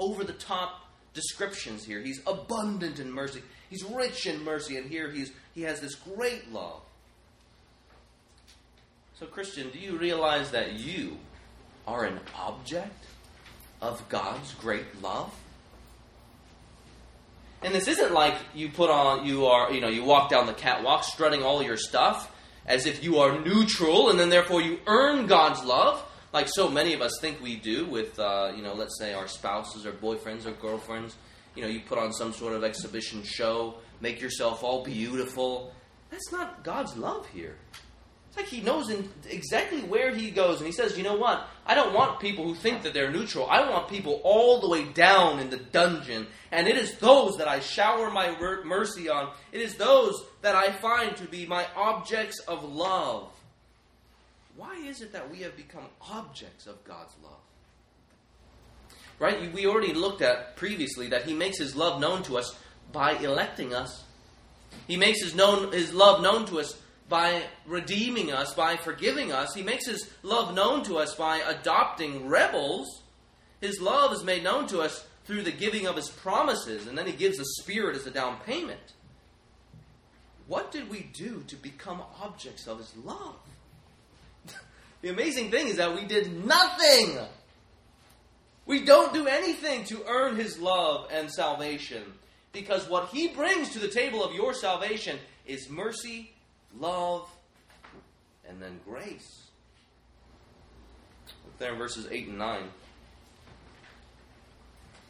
over 0.00 0.24
the 0.24 0.32
top 0.32 0.85
descriptions 1.16 1.84
here. 1.84 2.00
He's 2.00 2.20
abundant 2.26 3.00
in 3.00 3.10
mercy, 3.10 3.42
he's 3.68 3.82
rich 3.82 4.26
in 4.26 4.44
mercy, 4.44 4.76
and 4.76 4.88
here 4.88 5.10
he's, 5.10 5.32
he 5.54 5.62
has 5.62 5.80
this 5.80 5.96
great 5.96 6.52
love. 6.52 6.82
So, 9.18 9.26
Christian, 9.26 9.70
do 9.70 9.80
you 9.80 9.96
realize 9.98 10.52
that 10.52 10.74
you 10.74 11.16
are 11.86 12.04
an 12.04 12.20
object 12.36 13.06
of 13.80 14.08
God's 14.08 14.52
great 14.54 15.02
love. 15.02 15.32
And 17.62 17.74
this 17.74 17.88
isn't 17.88 18.12
like 18.12 18.34
you 18.54 18.68
put 18.68 18.90
on, 18.90 19.26
you 19.26 19.46
are, 19.46 19.72
you 19.72 19.80
know, 19.80 19.88
you 19.88 20.04
walk 20.04 20.30
down 20.30 20.46
the 20.46 20.52
catwalk 20.52 21.04
strutting 21.04 21.42
all 21.42 21.62
your 21.62 21.76
stuff 21.76 22.32
as 22.66 22.86
if 22.86 23.02
you 23.02 23.18
are 23.18 23.40
neutral 23.40 24.10
and 24.10 24.18
then 24.18 24.28
therefore 24.28 24.60
you 24.60 24.78
earn 24.86 25.26
God's 25.26 25.64
love, 25.64 26.02
like 26.36 26.50
so 26.50 26.68
many 26.68 26.92
of 26.92 27.00
us 27.00 27.12
think 27.18 27.40
we 27.40 27.56
do 27.56 27.86
with, 27.86 28.18
uh, 28.18 28.52
you 28.54 28.62
know, 28.62 28.74
let's 28.74 28.98
say 28.98 29.14
our 29.14 29.26
spouses 29.26 29.86
or 29.86 29.92
boyfriends 29.92 30.44
or 30.44 30.50
girlfriends. 30.50 31.16
You 31.54 31.62
know, 31.62 31.68
you 31.68 31.80
put 31.80 31.96
on 31.96 32.12
some 32.12 32.34
sort 32.34 32.52
of 32.52 32.62
exhibition 32.62 33.22
show, 33.22 33.76
make 34.02 34.20
yourself 34.20 34.62
all 34.62 34.84
beautiful. 34.84 35.72
That's 36.10 36.30
not 36.30 36.62
God's 36.62 36.94
love 36.94 37.26
here 37.28 37.56
It's 38.28 38.36
like 38.36 38.48
he 38.48 38.60
knows 38.60 38.90
in 38.90 39.08
exactly 39.30 39.80
where 39.80 40.14
he 40.14 40.30
goes, 40.30 40.58
and 40.58 40.66
he 40.66 40.72
says, 40.72 40.98
"You 40.98 41.04
know 41.04 41.16
what? 41.16 41.48
I 41.64 41.74
don't 41.74 41.94
want 41.94 42.20
people 42.20 42.44
who 42.44 42.54
think 42.54 42.82
that 42.82 42.92
they're 42.92 43.10
neutral. 43.10 43.48
I 43.48 43.70
want 43.70 43.88
people 43.88 44.20
all 44.22 44.60
the 44.60 44.68
way 44.68 44.84
down 44.84 45.38
in 45.38 45.48
the 45.48 45.56
dungeon, 45.56 46.26
and 46.52 46.68
it 46.68 46.76
is 46.76 46.98
those 46.98 47.38
that 47.38 47.48
I 47.48 47.60
shower 47.60 48.10
my 48.10 48.36
mercy 48.62 49.08
on. 49.08 49.32
It 49.52 49.62
is 49.62 49.76
those 49.76 50.22
that 50.42 50.54
I 50.54 50.70
find 50.70 51.16
to 51.16 51.24
be 51.24 51.46
my 51.46 51.66
objects 51.74 52.40
of 52.40 52.62
love." 52.62 53.32
Why 54.56 54.76
is 54.76 55.02
it 55.02 55.12
that 55.12 55.30
we 55.30 55.38
have 55.40 55.56
become 55.56 55.84
objects 56.00 56.66
of 56.66 56.82
God's 56.84 57.14
love? 57.22 57.32
Right? 59.18 59.52
We 59.52 59.66
already 59.66 59.92
looked 59.92 60.22
at 60.22 60.56
previously 60.56 61.08
that 61.08 61.24
He 61.24 61.34
makes 61.34 61.58
His 61.58 61.76
love 61.76 62.00
known 62.00 62.22
to 62.24 62.38
us 62.38 62.56
by 62.92 63.12
electing 63.12 63.74
us. 63.74 64.04
He 64.86 64.96
makes 64.96 65.22
His 65.22 65.34
known 65.34 65.72
His 65.72 65.92
love 65.92 66.22
known 66.22 66.46
to 66.46 66.60
us 66.60 66.78
by 67.08 67.44
redeeming 67.66 68.32
us, 68.32 68.54
by 68.54 68.76
forgiving 68.76 69.32
us. 69.32 69.54
He 69.54 69.62
makes 69.62 69.86
his 69.86 70.10
love 70.22 70.54
known 70.54 70.82
to 70.84 70.98
us 70.98 71.14
by 71.14 71.38
adopting 71.38 72.28
rebels. 72.28 73.02
His 73.60 73.80
love 73.80 74.12
is 74.12 74.24
made 74.24 74.42
known 74.42 74.66
to 74.68 74.80
us 74.80 75.06
through 75.24 75.42
the 75.42 75.52
giving 75.52 75.86
of 75.86 75.96
his 75.96 76.08
promises, 76.08 76.86
and 76.86 76.96
then 76.96 77.06
he 77.06 77.12
gives 77.12 77.38
the 77.38 77.44
Spirit 77.60 77.96
as 77.96 78.06
a 78.06 78.10
down 78.10 78.38
payment. 78.44 78.94
What 80.46 80.70
did 80.70 80.88
we 80.88 81.10
do 81.12 81.44
to 81.48 81.56
become 81.56 82.02
objects 82.20 82.66
of 82.66 82.78
his 82.78 82.96
love? 82.96 83.36
The 85.06 85.12
amazing 85.12 85.52
thing 85.52 85.68
is 85.68 85.76
that 85.76 85.94
we 85.94 86.04
did 86.04 86.44
nothing. 86.44 87.16
We 88.64 88.84
don't 88.84 89.14
do 89.14 89.28
anything 89.28 89.84
to 89.84 90.02
earn 90.08 90.34
his 90.34 90.58
love 90.58 91.06
and 91.12 91.30
salvation 91.30 92.02
because 92.52 92.88
what 92.88 93.10
he 93.10 93.28
brings 93.28 93.70
to 93.70 93.78
the 93.78 93.86
table 93.86 94.24
of 94.24 94.34
your 94.34 94.52
salvation 94.52 95.20
is 95.46 95.70
mercy 95.70 96.32
love, 96.76 97.30
and 98.48 98.60
then 98.60 98.80
grace. 98.84 99.44
Look 101.44 101.56
there 101.58 101.72
in 101.74 101.78
verses 101.78 102.08
8 102.10 102.26
and 102.26 102.38
9. 102.38 102.62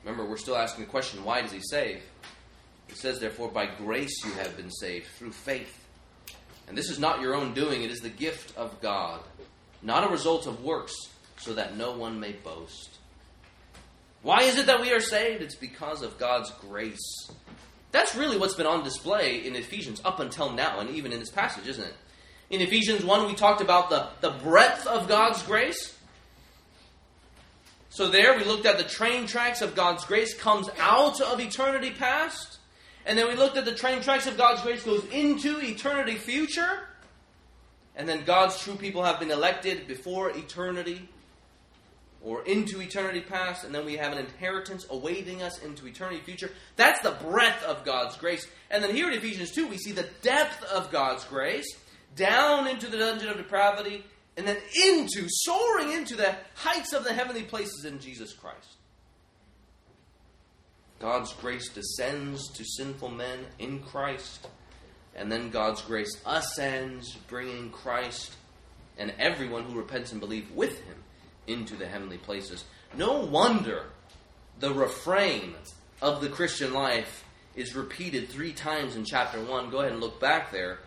Remember, 0.05 0.27
we're 0.29 0.37
still 0.37 0.59
asking 0.59 0.85
the 0.85 0.91
question 0.91 1.25
why 1.25 1.41
does 1.41 1.53
he 1.53 1.61
save? 1.63 2.03
It 2.91 2.99
says, 2.99 3.19
therefore, 3.19 3.49
by 3.49 3.65
grace 3.65 4.23
you 4.27 4.33
have 4.33 4.59
been 4.59 4.71
saved, 4.71 5.07
through 5.17 5.33
faith. 5.33 5.87
And 6.69 6.77
this 6.77 6.91
is 6.91 6.99
not 6.99 7.23
your 7.23 7.35
own 7.35 7.55
doing, 7.55 7.83
it 7.83 7.91
is 7.91 8.01
the 8.01 8.11
gift 8.11 8.55
of 8.59 8.79
God, 8.83 9.23
not 9.83 10.05
a 10.05 10.09
result 10.09 10.47
of 10.47 10.63
works, 10.65 10.95
so 11.39 11.55
that 11.55 11.77
no 11.77 11.93
one 11.93 12.19
may 12.19 12.33
boast. 12.33 12.99
Why 14.23 14.43
is 14.43 14.59
it 14.59 14.67
that 14.67 14.81
we 14.81 14.93
are 14.93 15.01
saved? 15.01 15.43
It's 15.43 15.55
because 15.55 16.03
of 16.03 16.19
God's 16.19 16.51
grace. 16.53 17.31
That's 17.93 18.15
really 18.15 18.37
what's 18.37 18.55
been 18.55 18.67
on 18.67 18.83
display 18.83 19.47
in 19.47 19.55
Ephesians 19.55 20.01
up 20.05 20.21
until 20.21 20.51
now, 20.51 20.81
and 20.81 20.91
even 20.91 21.13
in 21.13 21.21
this 21.21 21.31
passage, 21.31 21.67
isn't 21.69 21.85
it? 21.85 21.95
In 22.51 22.61
Ephesians 22.61 23.05
1, 23.05 23.27
we 23.27 23.35
talked 23.35 23.61
about 23.61 23.91
the, 23.91 24.09
the 24.21 24.31
breadth 24.31 24.87
of 24.87 25.09
God's 25.09 25.43
grace. 25.43 25.97
So 27.91 28.09
there 28.09 28.37
we 28.37 28.45
looked 28.45 28.67
at 28.67 28.79
the 28.79 28.85
train 28.85 29.27
tracks 29.27 29.63
of 29.63 29.75
God's 29.75 30.05
grace 30.05 30.35
comes 30.35 30.69
out 30.79 31.21
of 31.21 31.41
eternity 31.41 31.91
past. 31.91 32.59
And 33.07 33.17
then 33.17 33.29
we 33.29 33.35
looked 33.35 33.57
at 33.57 33.65
the 33.65 33.75
train 33.75 34.03
tracks 34.03 34.27
of 34.27 34.37
God's 34.37 34.63
grace 34.63 34.83
goes 34.83 35.05
into 35.07 35.61
eternity 35.61 36.17
future. 36.17 36.87
And 37.97 38.09
then 38.09 38.25
God's 38.25 38.61
true 38.61 38.77
people 38.77 39.03
have 39.05 39.19
been 39.19 39.31
elected 39.31 39.89
before 39.89 40.31
eternity 40.31 41.09
or 42.23 42.43
into 42.45 42.81
eternity 42.81 43.21
past, 43.21 43.65
and 43.65 43.75
then 43.75 43.87
we 43.87 43.97
have 43.97 44.13
an 44.13 44.19
inheritance 44.19 44.85
awaiting 44.91 45.43
us 45.43 45.63
into 45.63 45.87
eternity 45.87 46.21
future. 46.21 46.51
That's 46.75 47.01
the 47.01 47.13
breadth 47.13 47.63
of 47.63 47.85
God's 47.85 48.17
grace. 48.17 48.47
And 48.71 48.83
then 48.83 48.95
here 48.95 49.07
in 49.07 49.17
Ephesians 49.17 49.53
2, 49.53 49.69
we 49.69 49.79
see 49.79 49.93
the 49.93 50.09
depth 50.23 50.63
of 50.65 50.91
God's 50.91 51.25
grace 51.25 51.69
down 52.17 52.67
into 52.67 52.89
the 52.89 52.99
dungeon 52.99 53.29
of 53.29 53.37
depravity, 53.37 54.05
and 54.37 54.47
then 54.47 54.57
into, 54.85 55.27
soaring 55.29 55.93
into 55.93 56.17
the 56.17 56.35
heights 56.55 56.93
of 56.93 57.05
the 57.05 57.13
heavenly 57.13 57.43
places 57.43 57.85
in 57.85 58.01
Jesus 58.01 58.33
Christ. 58.33 58.75
God's 60.99 61.33
grace 61.35 61.69
descends 61.69 62.51
to 62.55 62.65
sinful 62.65 63.11
men 63.11 63.41
in 63.59 63.81
Christ, 63.81 64.49
and 65.17 65.33
then 65.33 65.51
God's 65.51 65.81
grace 65.81 66.21
ascends, 66.27 67.15
bringing 67.29 67.71
Christ 67.71 68.33
and 68.99 69.13
everyone 69.19 69.65
who 69.65 69.77
repents 69.77 70.13
and 70.13 70.21
believes 70.21 70.51
with 70.53 70.79
him 70.85 70.97
into 71.47 71.75
the 71.75 71.87
heavenly 71.87 72.19
places. 72.19 72.65
No 72.97 73.21
wonder 73.21 73.87
the 74.61 74.73
refrain 74.73 75.55
of 76.03 76.21
the 76.21 76.29
Christian 76.29 76.73
life 76.73 77.25
is 77.55 77.75
repeated 77.75 78.29
three 78.29 78.53
times 78.53 78.97
in 78.97 79.05
chapter 79.05 79.43
1. 79.43 79.71
Go 79.71 79.81
ahead 79.81 79.93
and 79.93 80.01
look 80.01 80.21
back 80.21 80.53
there. 80.53 80.79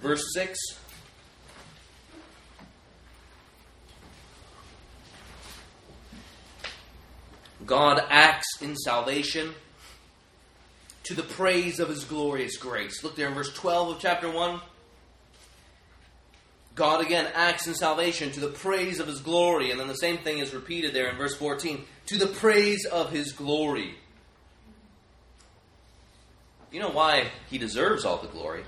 Verse 0.00 0.24
6. 0.34 0.58
God 7.64 8.02
acts 8.08 8.60
in 8.60 8.74
salvation 8.74 9.54
to 11.04 11.14
the 11.14 11.22
praise 11.22 11.80
of 11.80 11.88
his 11.88 12.04
glorious 12.04 12.56
grace. 12.56 13.02
Look 13.02 13.16
there 13.16 13.28
in 13.28 13.34
verse 13.34 13.52
12 13.52 13.96
of 13.96 14.00
chapter 14.00 14.30
1. 14.30 14.60
God 16.74 17.04
again 17.04 17.30
acts 17.34 17.66
in 17.66 17.74
salvation 17.74 18.30
to 18.32 18.40
the 18.40 18.48
praise 18.48 18.98
of 18.98 19.06
his 19.06 19.20
glory. 19.20 19.70
And 19.70 19.78
then 19.78 19.88
the 19.88 19.94
same 19.94 20.18
thing 20.18 20.38
is 20.38 20.54
repeated 20.54 20.94
there 20.94 21.10
in 21.10 21.16
verse 21.16 21.36
14 21.36 21.84
to 22.06 22.18
the 22.18 22.26
praise 22.26 22.86
of 22.86 23.10
his 23.10 23.32
glory. 23.32 23.96
You 26.70 26.80
know 26.80 26.90
why 26.90 27.30
he 27.50 27.58
deserves 27.58 28.04
all 28.04 28.16
the 28.16 28.28
glory? 28.28 28.64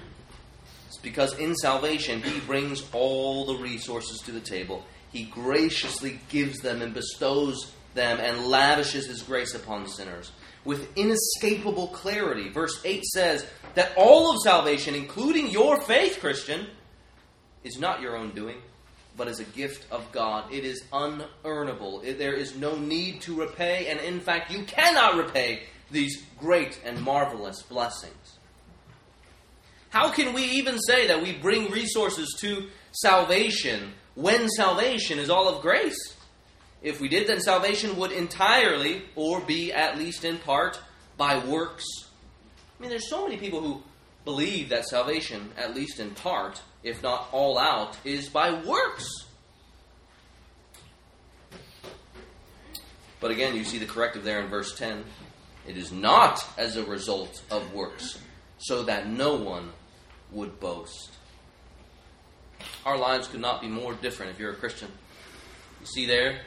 It's 0.88 0.99
because 0.99 1.38
in 1.38 1.55
salvation 1.55 2.23
he 2.23 2.40
brings 2.40 2.83
all 2.92 3.47
the 3.47 3.57
resources 3.57 4.20
to 4.27 4.33
the 4.33 4.40
table. 4.40 4.85
He 5.11 5.25
graciously 5.25 6.20
gives 6.29 6.59
them 6.59 6.83
and 6.83 6.92
bestows 6.92 7.73
them 7.94 8.18
and 8.20 8.49
lavishes 8.49 9.07
his 9.07 9.23
grace 9.23 9.55
upon 9.55 9.88
sinners. 9.88 10.33
With 10.64 10.96
inescapable 10.96 11.88
clarity. 11.88 12.48
Verse 12.48 12.81
8 12.85 13.05
says 13.05 13.46
that 13.74 13.92
all 13.96 14.31
of 14.31 14.38
salvation, 14.42 14.94
including 14.94 15.50
your 15.50 15.81
faith, 15.81 16.18
Christian, 16.20 16.66
is 17.62 17.79
not 17.79 18.00
your 18.00 18.16
own 18.16 18.31
doing, 18.31 18.57
but 19.16 19.29
is 19.29 19.40
a 19.40 19.44
gift 19.44 19.90
of 19.90 20.11
God. 20.12 20.53
It 20.53 20.64
is 20.64 20.83
unearnable. 20.92 22.18
There 22.18 22.35
is 22.35 22.57
no 22.57 22.77
need 22.77 23.22
to 23.22 23.35
repay, 23.35 23.88
and 23.88 24.00
in 24.00 24.20
fact, 24.20 24.50
you 24.50 24.64
cannot 24.64 25.16
repay 25.16 25.64
these 25.90 26.22
great 26.38 26.81
and 26.85 27.00
marvelous 27.00 27.62
blessings. 27.62 28.38
How 29.90 30.11
can 30.11 30.35
we 30.35 30.42
even 30.42 30.79
say 30.81 31.07
that 31.07 31.22
we 31.22 31.33
bring 31.33 31.70
resources 31.70 32.37
to 32.40 32.68
salvation 32.90 33.92
when 34.16 34.48
salvation 34.48 35.18
is 35.18 35.31
all 35.31 35.48
of 35.48 35.62
grace? 35.62 36.13
If 36.85 37.01
we 37.01 37.09
did, 37.09 37.27
then 37.27 37.40
salvation 37.40 37.97
would 37.97 38.12
entirely, 38.12 39.03
or 39.16 39.40
be 39.40 39.73
at 39.73 39.97
least 39.99 40.23
in 40.23 40.37
part, 40.37 40.79
by 41.16 41.38
works. 41.38 41.87
I 42.79 42.83
mean, 42.83 42.90
there's 42.90 43.09
so 43.09 43.25
many 43.27 43.38
people 43.38 43.62
who 43.62 43.83
believe 44.27 44.68
that 44.68 44.85
salvation, 44.85 45.51
at 45.57 45.75
least 45.75 45.99
in 45.99 46.11
part, 46.11 46.61
if 46.83 47.03
not 47.03 47.29
all 47.33 47.59
out, 47.59 47.97
is 48.05 48.29
by 48.29 48.53
works. 48.53 49.09
But 53.18 53.31
again, 53.31 53.57
you 53.57 53.64
see 53.64 53.79
the 53.79 53.87
corrective 53.87 54.23
there 54.23 54.42
in 54.42 54.49
verse 54.49 54.77
10. 54.77 55.05
It 55.66 55.79
is 55.79 55.90
not 55.90 56.47
as 56.59 56.77
a 56.77 56.85
result 56.85 57.42
of 57.51 57.73
works, 57.73 58.18
so 58.59 58.83
that 58.83 59.09
no 59.09 59.37
one 59.37 59.73
would 60.31 60.61
boast. 60.61 61.12
Our 62.85 62.99
lives 62.99 63.27
could 63.27 63.40
not 63.40 63.62
be 63.62 63.68
more 63.68 63.94
different 63.94 64.33
if 64.33 64.38
you're 64.38 64.53
a 64.53 64.57
Christian. 64.57 64.88
You 65.81 65.87
see 65.87 66.07
there, 66.07 66.40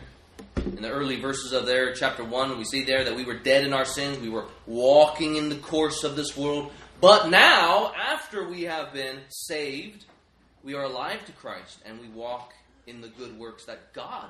in 0.57 0.81
the 0.81 0.89
early 0.89 1.19
verses 1.19 1.53
of 1.53 1.65
there, 1.65 1.93
chapter 1.93 2.23
1, 2.23 2.57
we 2.57 2.65
see 2.65 2.83
there 2.83 3.03
that 3.03 3.15
we 3.15 3.25
were 3.25 3.37
dead 3.37 3.63
in 3.63 3.73
our 3.73 3.85
sins. 3.85 4.19
We 4.19 4.29
were 4.29 4.45
walking 4.65 5.35
in 5.35 5.49
the 5.49 5.55
course 5.55 6.03
of 6.03 6.15
this 6.15 6.35
world. 6.35 6.71
But 6.99 7.29
now, 7.29 7.93
after 7.95 8.47
we 8.47 8.63
have 8.63 8.93
been 8.93 9.19
saved, 9.29 10.05
we 10.63 10.73
are 10.73 10.83
alive 10.83 11.23
to 11.25 11.31
Christ 11.33 11.79
and 11.85 11.99
we 11.99 12.07
walk 12.09 12.53
in 12.87 13.01
the 13.01 13.07
good 13.07 13.37
works 13.37 13.65
that 13.65 13.93
God 13.93 14.29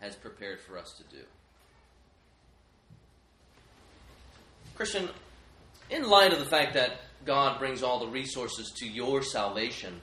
has 0.00 0.14
prepared 0.14 0.60
for 0.60 0.78
us 0.78 0.94
to 0.98 1.16
do. 1.16 1.22
Christian, 4.74 5.08
in 5.90 6.08
light 6.08 6.32
of 6.32 6.38
the 6.38 6.44
fact 6.44 6.74
that 6.74 7.00
God 7.24 7.58
brings 7.58 7.82
all 7.82 8.00
the 8.00 8.08
resources 8.08 8.72
to 8.78 8.86
your 8.86 9.22
salvation, 9.22 10.00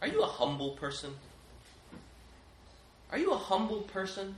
are 0.00 0.08
you 0.08 0.22
a 0.22 0.26
humble 0.26 0.70
person? 0.70 1.10
Are 3.10 3.18
you 3.18 3.32
a 3.32 3.36
humble 3.36 3.82
person? 3.82 4.36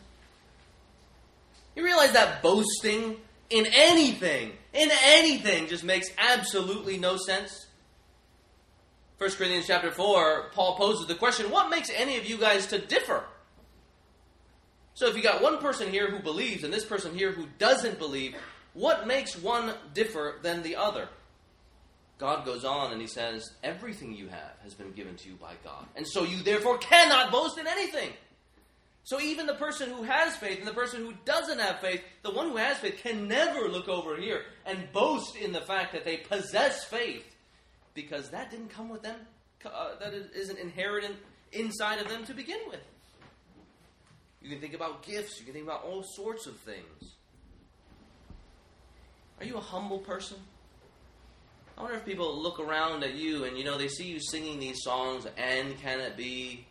You 1.74 1.85
realize 1.85 2.12
that 2.12 2.42
boasting 2.42 3.16
in 3.50 3.66
anything, 3.72 4.52
in 4.72 4.90
anything, 5.04 5.68
just 5.68 5.85
makes 5.85 6.08
absolutely 6.18 6.98
no 6.98 7.16
sense? 7.16 7.66
1 9.18 9.30
Corinthians 9.32 9.66
chapter 9.66 9.90
4, 9.90 10.50
Paul 10.52 10.76
poses 10.76 11.06
the 11.06 11.14
question 11.14 11.50
what 11.50 11.70
makes 11.70 11.90
any 11.94 12.18
of 12.18 12.26
you 12.26 12.38
guys 12.38 12.66
to 12.68 12.78
differ? 12.78 13.24
So 14.94 15.06
if 15.06 15.16
you 15.16 15.22
got 15.22 15.42
one 15.42 15.58
person 15.58 15.90
here 15.90 16.11
who 16.11 16.18
believes 16.18 16.64
and 16.64 16.72
this 16.72 16.85
person 16.85 17.14
here 17.14 17.32
who 17.32 17.46
doesn't 17.58 17.98
believe, 17.98 18.35
what 18.74 19.06
makes 19.06 19.37
one 19.37 19.74
differ 19.94 20.38
than 20.42 20.62
the 20.62 20.76
other? 20.76 21.08
God 22.18 22.44
goes 22.44 22.64
on 22.64 22.92
and 22.92 23.00
he 23.00 23.06
says, 23.06 23.50
Everything 23.62 24.14
you 24.14 24.28
have 24.28 24.52
has 24.62 24.74
been 24.74 24.92
given 24.92 25.16
to 25.16 25.28
you 25.28 25.35
by 25.35 25.54
God. 25.64 25.87
And 25.96 26.06
so 26.06 26.24
you 26.24 26.42
therefore 26.42 26.78
cannot 26.78 27.32
boast 27.32 27.58
in 27.58 27.66
anything. 27.66 28.11
So 29.05 29.21
even 29.21 29.47
the 29.47 29.55
person 29.55 29.91
who 29.91 30.05
has 30.05 30.37
faith 30.37 30.59
and 30.59 30.67
the 30.67 30.73
person 30.73 31.05
who 31.05 31.12
doesn't 31.25 31.59
have 31.59 31.81
faith, 31.81 32.03
the 32.23 32.31
one 32.31 32.51
who 32.51 32.57
has 32.57 32.79
faith 32.79 33.01
can 33.03 33.27
never 33.27 33.69
look 33.69 33.88
over 33.88 34.17
here 34.17 34.43
and 34.65 34.91
boast 34.93 35.37
in 35.37 35.53
the 35.53 35.61
fact 35.61 35.93
that 35.93 36.05
they 36.05 36.19
possess 36.19 36.85
faith 36.85 37.25
because 37.95 38.31
that 38.31 38.51
didn't 38.51 38.71
come 38.71 38.88
with 38.88 39.03
them, 39.03 39.17
uh, 39.67 39.97
that 39.99 40.15
isn't 40.35 40.59
inherent 40.59 41.17
inside 41.53 42.01
of 42.01 42.09
them 42.09 42.25
to 42.25 42.35
begin 42.35 42.61
with. 42.69 42.81
You 44.41 44.51
can 44.51 44.61
think 44.61 44.75
about 44.75 45.03
gifts, 45.03 45.38
you 45.38 45.45
can 45.45 45.55
think 45.55 45.67
about 45.67 45.85
all 45.85 46.03
sorts 46.03 46.47
of 46.47 46.57
things. 46.59 47.17
Are 49.41 49.45
you 49.45 49.57
a 49.57 49.61
humble 49.61 49.99
person? 49.99 50.38
I 51.77 51.83
wonder 51.83 51.97
if 51.97 52.05
people 52.05 52.41
look 52.41 52.61
around 52.61 53.03
at 53.03 53.15
you 53.15 53.45
and 53.45 53.57
you 53.57 53.65
know 53.65 53.79
they 53.79 53.88
see 53.88 54.07
you 54.07 54.21
singing 54.21 54.61
these 54.61 54.83
songs, 54.83 55.27
and 55.37 55.77
can 55.81 56.01
it 56.01 56.17
be? 56.17 56.67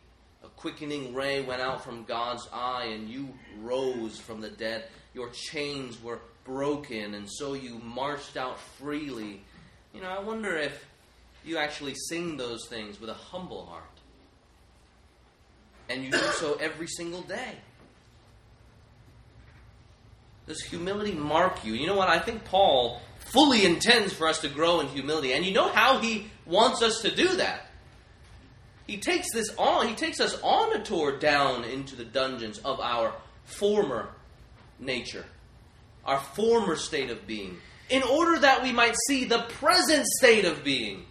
Quickening 0.62 1.16
ray 1.16 1.42
went 1.42 1.60
out 1.60 1.84
from 1.84 2.04
God's 2.04 2.48
eye, 2.54 2.92
and 2.94 3.10
you 3.10 3.34
rose 3.62 4.20
from 4.20 4.42
the 4.42 4.50
dead. 4.50 4.86
Your 5.16 5.30
chains 5.30 6.00
were 6.04 6.20
broken, 6.44 7.16
and 7.16 7.28
so 7.28 7.56
you 7.56 7.80
marched 7.80 8.38
out 8.38 8.60
freely. 8.78 9.42
You 9.92 10.02
know, 10.02 10.08
I 10.08 10.20
wonder 10.20 10.56
if 10.56 10.86
you 11.44 11.58
actually 11.58 11.96
sing 11.96 12.38
those 12.38 12.68
things 12.68 13.02
with 13.02 13.10
a 13.10 13.16
humble 13.16 13.66
heart. 13.66 13.84
And 15.90 16.04
you 16.04 16.12
do 16.12 16.18
so 16.18 16.54
every 16.62 16.88
single 16.88 17.22
day. 17.24 17.56
Does 20.46 20.62
humility 20.62 21.14
mark 21.14 21.66
you? 21.66 21.74
You 21.74 21.88
know 21.88 21.96
what? 21.96 22.08
I 22.08 22.20
think 22.20 22.46
Paul 22.46 23.02
fully 23.18 23.66
intends 23.66 24.14
for 24.14 24.28
us 24.28 24.42
to 24.42 24.48
grow 24.48 24.80
in 24.80 24.88
humility. 24.90 25.34
And 25.34 25.44
you 25.44 25.54
know 25.54 25.70
how 25.70 25.98
he 25.98 26.28
wants 26.46 26.84
us 26.84 27.02
to 27.02 27.16
do 27.16 27.38
that? 27.38 27.66
He 28.92 28.98
takes 28.98 29.32
this 29.32 29.48
on, 29.58 29.88
he 29.88 29.96
takes 29.96 30.20
us 30.20 30.38
on 30.44 30.76
a 30.76 30.84
tour 30.84 31.18
down 31.18 31.64
into 31.64 31.96
the 31.96 32.04
dungeons 32.04 32.58
of 32.58 32.82
our 32.82 33.16
former 33.46 34.10
nature, 34.80 35.24
our 36.04 36.20
former 36.20 36.76
state 36.76 37.10
of 37.10 37.26
being, 37.26 37.56
in 37.90 38.04
order 38.04 38.38
that 38.40 38.62
we 38.62 38.74
might 38.74 38.98
see 39.08 39.24
the 39.24 39.44
present 39.44 40.06
state 40.06 40.44
of 40.44 40.66
being. 40.66 41.06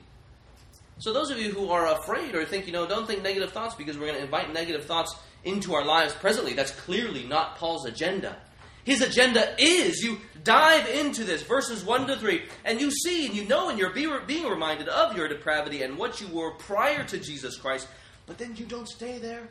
So, 0.98 1.14
those 1.14 1.30
of 1.30 1.38
you 1.38 1.52
who 1.52 1.70
are 1.70 1.98
afraid 1.98 2.34
or 2.34 2.44
think, 2.44 2.66
you 2.66 2.74
know, 2.74 2.86
don't 2.86 3.06
think 3.06 3.22
negative 3.22 3.50
thoughts 3.50 3.74
because 3.74 3.96
we're 3.96 4.08
going 4.08 4.18
to 4.18 4.24
invite 4.24 4.52
negative 4.52 4.84
thoughts 4.84 5.16
into 5.44 5.72
our 5.72 5.82
lives 5.82 6.12
presently, 6.12 6.52
that's 6.52 6.72
clearly 6.72 7.24
not 7.24 7.56
Paul's 7.56 7.86
agenda. 7.86 8.36
His 8.84 9.02
agenda 9.02 9.54
is 9.58 10.02
you 10.02 10.18
dive 10.42 10.88
into 10.88 11.24
this, 11.24 11.42
verses 11.42 11.84
1 11.84 12.06
to 12.06 12.16
3, 12.16 12.42
and 12.64 12.80
you 12.80 12.90
see 12.90 13.26
and 13.26 13.34
you 13.34 13.44
know 13.46 13.68
and 13.68 13.78
you're 13.78 13.90
being 13.90 14.46
reminded 14.46 14.88
of 14.88 15.16
your 15.16 15.28
depravity 15.28 15.82
and 15.82 15.98
what 15.98 16.20
you 16.20 16.28
were 16.28 16.52
prior 16.52 17.04
to 17.04 17.18
Jesus 17.18 17.56
Christ, 17.56 17.88
but 18.26 18.38
then 18.38 18.56
you 18.56 18.64
don't 18.64 18.88
stay 18.88 19.18
there. 19.18 19.48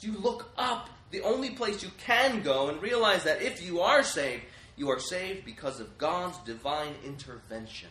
You 0.00 0.12
look 0.12 0.50
up, 0.56 0.88
the 1.10 1.22
only 1.22 1.50
place 1.50 1.82
you 1.82 1.90
can 1.98 2.42
go, 2.42 2.68
and 2.68 2.80
realize 2.80 3.24
that 3.24 3.42
if 3.42 3.62
you 3.62 3.80
are 3.80 4.02
saved, 4.02 4.42
you 4.76 4.90
are 4.90 4.98
saved 4.98 5.44
because 5.44 5.78
of 5.78 5.98
God's 5.98 6.38
divine 6.38 6.94
intervention. 7.04 7.90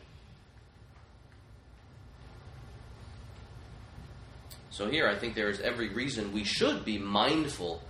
So, 4.71 4.89
here 4.89 5.07
I 5.07 5.15
think 5.15 5.35
there 5.35 5.49
is 5.49 5.59
every 5.59 5.89
reason 5.89 6.31
we 6.31 6.43
should 6.43 6.85
be 6.85 6.97
mindful 6.97 7.81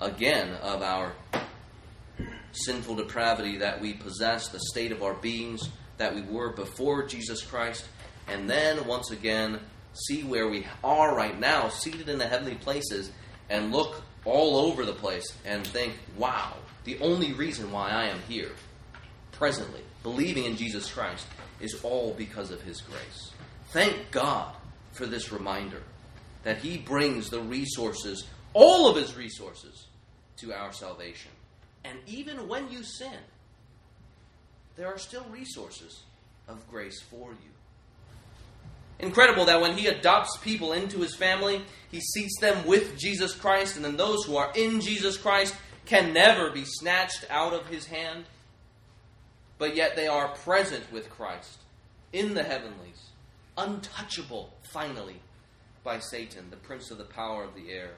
again 0.00 0.54
of 0.62 0.82
our 0.82 1.12
sinful 2.52 2.96
depravity 2.96 3.58
that 3.58 3.80
we 3.80 3.94
possess, 3.94 4.48
the 4.48 4.60
state 4.60 4.92
of 4.92 5.02
our 5.02 5.14
beings 5.14 5.68
that 5.98 6.14
we 6.14 6.22
were 6.22 6.50
before 6.50 7.06
Jesus 7.06 7.42
Christ, 7.42 7.84
and 8.26 8.48
then 8.48 8.86
once 8.86 9.10
again 9.10 9.60
see 9.92 10.22
where 10.22 10.48
we 10.48 10.66
are 10.84 11.14
right 11.14 11.38
now, 11.38 11.68
seated 11.68 12.08
in 12.08 12.18
the 12.18 12.26
heavenly 12.26 12.54
places, 12.54 13.10
and 13.50 13.72
look 13.72 14.02
all 14.24 14.56
over 14.56 14.84
the 14.84 14.92
place 14.92 15.32
and 15.44 15.66
think, 15.66 15.94
wow, 16.16 16.54
the 16.84 16.98
only 17.00 17.32
reason 17.32 17.72
why 17.72 17.90
I 17.90 18.04
am 18.04 18.20
here 18.28 18.52
presently, 19.32 19.82
believing 20.02 20.44
in 20.44 20.56
Jesus 20.56 20.90
Christ, 20.90 21.26
is 21.60 21.80
all 21.82 22.14
because 22.14 22.50
of 22.50 22.62
His 22.62 22.80
grace. 22.80 23.32
Thank 23.70 24.10
God 24.10 24.54
for 24.92 25.06
this 25.06 25.32
reminder 25.32 25.82
that 26.42 26.58
He 26.58 26.78
brings 26.78 27.30
the 27.30 27.40
resources, 27.40 28.24
all 28.54 28.88
of 28.88 28.96
His 28.96 29.16
resources, 29.16 29.86
to 30.38 30.52
our 30.52 30.72
salvation. 30.72 31.30
And 31.84 31.98
even 32.06 32.48
when 32.48 32.70
you 32.70 32.82
sin, 32.82 33.18
there 34.76 34.86
are 34.86 34.98
still 34.98 35.24
resources 35.30 36.02
of 36.46 36.68
grace 36.70 37.00
for 37.02 37.30
you. 37.30 37.50
Incredible 39.00 39.44
that 39.46 39.60
when 39.60 39.76
he 39.76 39.86
adopts 39.86 40.36
people 40.38 40.72
into 40.72 40.98
his 40.98 41.14
family, 41.14 41.62
he 41.90 42.00
seats 42.00 42.40
them 42.40 42.66
with 42.66 42.98
Jesus 42.98 43.34
Christ, 43.34 43.76
and 43.76 43.84
then 43.84 43.96
those 43.96 44.24
who 44.24 44.36
are 44.36 44.52
in 44.56 44.80
Jesus 44.80 45.16
Christ 45.16 45.54
can 45.86 46.12
never 46.12 46.50
be 46.50 46.64
snatched 46.64 47.24
out 47.30 47.52
of 47.52 47.66
his 47.68 47.86
hand. 47.86 48.24
But 49.56 49.76
yet 49.76 49.94
they 49.94 50.08
are 50.08 50.28
present 50.28 50.92
with 50.92 51.10
Christ 51.10 51.58
in 52.12 52.34
the 52.34 52.42
heavenlies, 52.42 53.10
untouchable, 53.56 54.52
finally, 54.72 55.20
by 55.84 56.00
Satan, 56.00 56.50
the 56.50 56.56
prince 56.56 56.90
of 56.90 56.98
the 56.98 57.04
power 57.04 57.44
of 57.44 57.54
the 57.54 57.70
air. 57.70 57.94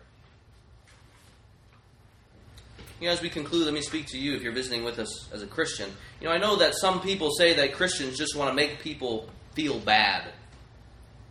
You 3.01 3.07
know, 3.07 3.12
as 3.12 3.22
we 3.22 3.30
conclude, 3.30 3.64
let 3.64 3.72
me 3.72 3.80
speak 3.80 4.09
to 4.09 4.18
you 4.18 4.34
if 4.34 4.42
you're 4.42 4.53
visiting 4.53 4.84
with 4.84 4.98
us 4.98 5.32
as 5.32 5.42
a 5.42 5.46
Christian. 5.46 5.90
You 6.20 6.28
know, 6.28 6.34
I 6.34 6.38
know 6.38 6.57
that 6.57 6.74
some 6.74 7.01
people 7.01 7.30
say 7.30 7.55
that 7.55 7.72
Christians 7.72 8.18
just 8.18 8.36
want 8.36 8.51
to 8.51 8.55
make 8.55 8.80
people 8.80 9.30
feel 9.55 9.78
bad, 9.78 10.30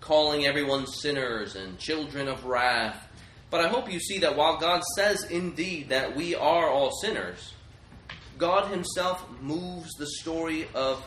calling 0.01 0.47
everyone 0.47 0.87
sinners 0.87 1.55
and 1.55 1.77
children 1.77 2.27
of 2.27 2.45
wrath. 2.45 3.07
But 3.51 3.61
I 3.63 3.67
hope 3.67 3.91
you 3.91 3.99
see 3.99 4.17
that 4.19 4.35
while 4.35 4.57
God 4.57 4.81
says 4.95 5.23
indeed 5.25 5.89
that 5.89 6.15
we 6.15 6.33
are 6.33 6.67
all 6.67 6.89
sinners, 7.03 7.53
God 8.39 8.71
Himself 8.71 9.23
moves 9.39 9.93
the 9.93 10.07
story 10.07 10.67
of 10.73 11.05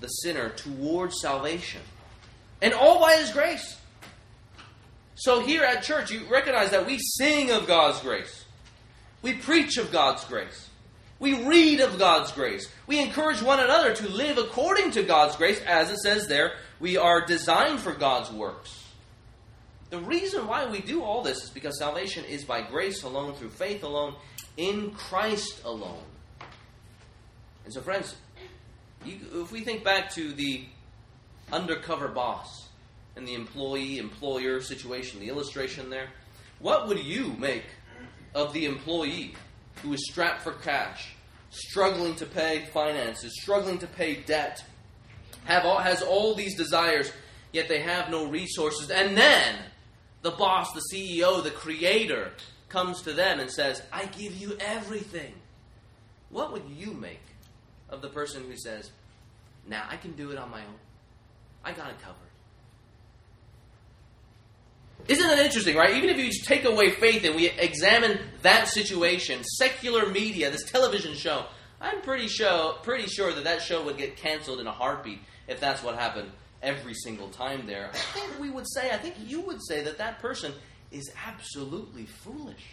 the 0.00 0.08
sinner 0.08 0.48
towards 0.48 1.20
salvation. 1.20 1.82
And 2.60 2.74
all 2.74 2.98
by 3.00 3.14
His 3.14 3.30
grace. 3.30 3.76
So 5.14 5.38
here 5.38 5.62
at 5.62 5.84
church, 5.84 6.10
you 6.10 6.22
recognize 6.28 6.70
that 6.72 6.84
we 6.84 6.98
sing 6.98 7.52
of 7.52 7.68
God's 7.68 8.00
grace. 8.00 8.44
We 9.22 9.34
preach 9.34 9.76
of 9.78 9.90
God's 9.90 10.24
grace. 10.24 10.68
We 11.18 11.44
read 11.44 11.80
of 11.80 11.98
God's 11.98 12.30
grace. 12.32 12.70
We 12.86 13.00
encourage 13.00 13.42
one 13.42 13.58
another 13.58 13.94
to 13.94 14.08
live 14.08 14.38
according 14.38 14.92
to 14.92 15.02
God's 15.02 15.36
grace, 15.36 15.60
as 15.62 15.90
it 15.90 15.98
says 15.98 16.28
there, 16.28 16.52
we 16.78 16.96
are 16.96 17.26
designed 17.26 17.80
for 17.80 17.92
God's 17.92 18.30
works. 18.30 18.84
The 19.90 19.98
reason 19.98 20.46
why 20.46 20.66
we 20.66 20.80
do 20.80 21.02
all 21.02 21.22
this 21.22 21.42
is 21.42 21.50
because 21.50 21.78
salvation 21.78 22.24
is 22.26 22.44
by 22.44 22.62
grace 22.62 23.02
alone, 23.02 23.34
through 23.34 23.50
faith 23.50 23.82
alone, 23.82 24.14
in 24.56 24.92
Christ 24.92 25.62
alone. 25.64 26.02
And 27.64 27.72
so, 27.72 27.80
friends, 27.80 28.14
you, 29.04 29.18
if 29.34 29.50
we 29.50 29.62
think 29.62 29.82
back 29.82 30.10
to 30.14 30.32
the 30.32 30.66
undercover 31.52 32.08
boss 32.08 32.68
and 33.16 33.26
the 33.26 33.34
employee 33.34 33.98
employer 33.98 34.60
situation, 34.60 35.20
the 35.20 35.28
illustration 35.28 35.90
there, 35.90 36.08
what 36.60 36.86
would 36.86 36.98
you 36.98 37.34
make 37.38 37.64
of 38.38 38.52
the 38.52 38.66
employee 38.66 39.34
who 39.82 39.92
is 39.92 40.06
strapped 40.08 40.42
for 40.42 40.52
cash, 40.52 41.12
struggling 41.50 42.14
to 42.14 42.26
pay 42.26 42.66
finances, 42.72 43.32
struggling 43.40 43.78
to 43.78 43.86
pay 43.86 44.14
debt, 44.14 44.64
have 45.44 45.64
all, 45.64 45.78
has 45.78 46.02
all 46.02 46.34
these 46.34 46.56
desires, 46.56 47.12
yet 47.52 47.68
they 47.68 47.80
have 47.80 48.10
no 48.10 48.26
resources, 48.26 48.90
and 48.90 49.16
then 49.16 49.56
the 50.22 50.30
boss, 50.30 50.72
the 50.72 50.82
CEO, 50.92 51.42
the 51.42 51.50
creator 51.50 52.30
comes 52.68 53.02
to 53.02 53.12
them 53.12 53.40
and 53.40 53.50
says, 53.50 53.82
I 53.92 54.06
give 54.06 54.36
you 54.36 54.56
everything. 54.60 55.34
What 56.30 56.52
would 56.52 56.68
you 56.68 56.92
make 56.92 57.22
of 57.88 58.02
the 58.02 58.08
person 58.08 58.44
who 58.44 58.56
says, 58.56 58.90
Nah, 59.66 59.82
I 59.90 59.96
can 59.96 60.12
do 60.12 60.30
it 60.30 60.38
on 60.38 60.50
my 60.50 60.60
own. 60.60 60.78
I 61.64 61.72
got 61.72 61.90
it 61.90 62.00
covered. 62.00 62.27
Isn't 65.08 65.26
that 65.26 65.38
interesting, 65.38 65.74
right? 65.74 65.96
Even 65.96 66.10
if 66.10 66.18
you 66.18 66.30
take 66.30 66.64
away 66.64 66.90
faith 66.90 67.24
and 67.24 67.34
we 67.34 67.48
examine 67.48 68.18
that 68.42 68.68
situation, 68.68 69.42
secular 69.42 70.10
media, 70.10 70.50
this 70.50 70.70
television 70.70 71.14
show, 71.14 71.46
I'm 71.80 72.02
pretty 72.02 72.28
sure, 72.28 72.74
pretty 72.82 73.08
sure 73.08 73.32
that 73.32 73.44
that 73.44 73.62
show 73.62 73.82
would 73.84 73.96
get 73.96 74.16
canceled 74.16 74.60
in 74.60 74.66
a 74.66 74.72
heartbeat 74.72 75.20
if 75.46 75.60
that's 75.60 75.82
what 75.82 75.94
happened 75.94 76.30
every 76.62 76.92
single 76.92 77.28
time 77.28 77.66
there. 77.66 77.90
I 77.92 77.96
think 77.96 78.38
we 78.38 78.50
would 78.50 78.68
say, 78.68 78.90
I 78.90 78.98
think 78.98 79.14
you 79.26 79.40
would 79.40 79.64
say 79.66 79.82
that 79.82 79.96
that 79.96 80.18
person 80.18 80.52
is 80.90 81.10
absolutely 81.26 82.04
foolish. 82.04 82.64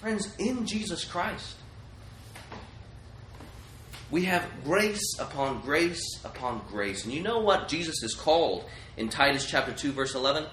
Friends, 0.00 0.34
in 0.38 0.66
Jesus 0.66 1.04
Christ, 1.04 1.56
we 4.12 4.24
have 4.26 4.46
grace 4.62 5.18
upon 5.18 5.62
grace 5.62 6.20
upon 6.24 6.60
grace. 6.68 7.04
And 7.04 7.12
you 7.12 7.22
know 7.22 7.40
what 7.40 7.66
Jesus 7.66 8.02
is 8.02 8.14
called 8.14 8.64
in 8.96 9.08
Titus 9.08 9.46
chapter 9.46 9.72
2 9.72 9.90
verse 9.90 10.14
11? 10.14 10.44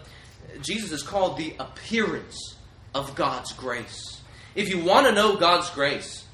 Jesus 0.62 0.92
is 0.92 1.04
called 1.04 1.38
the 1.38 1.54
appearance 1.60 2.56
of 2.96 3.14
God's 3.16 3.52
grace. 3.54 4.22
If 4.56 4.70
you 4.70 4.84
want 4.84 5.06
to 5.08 5.14
know 5.14 5.36
God's 5.36 5.70
grace, 5.72 6.26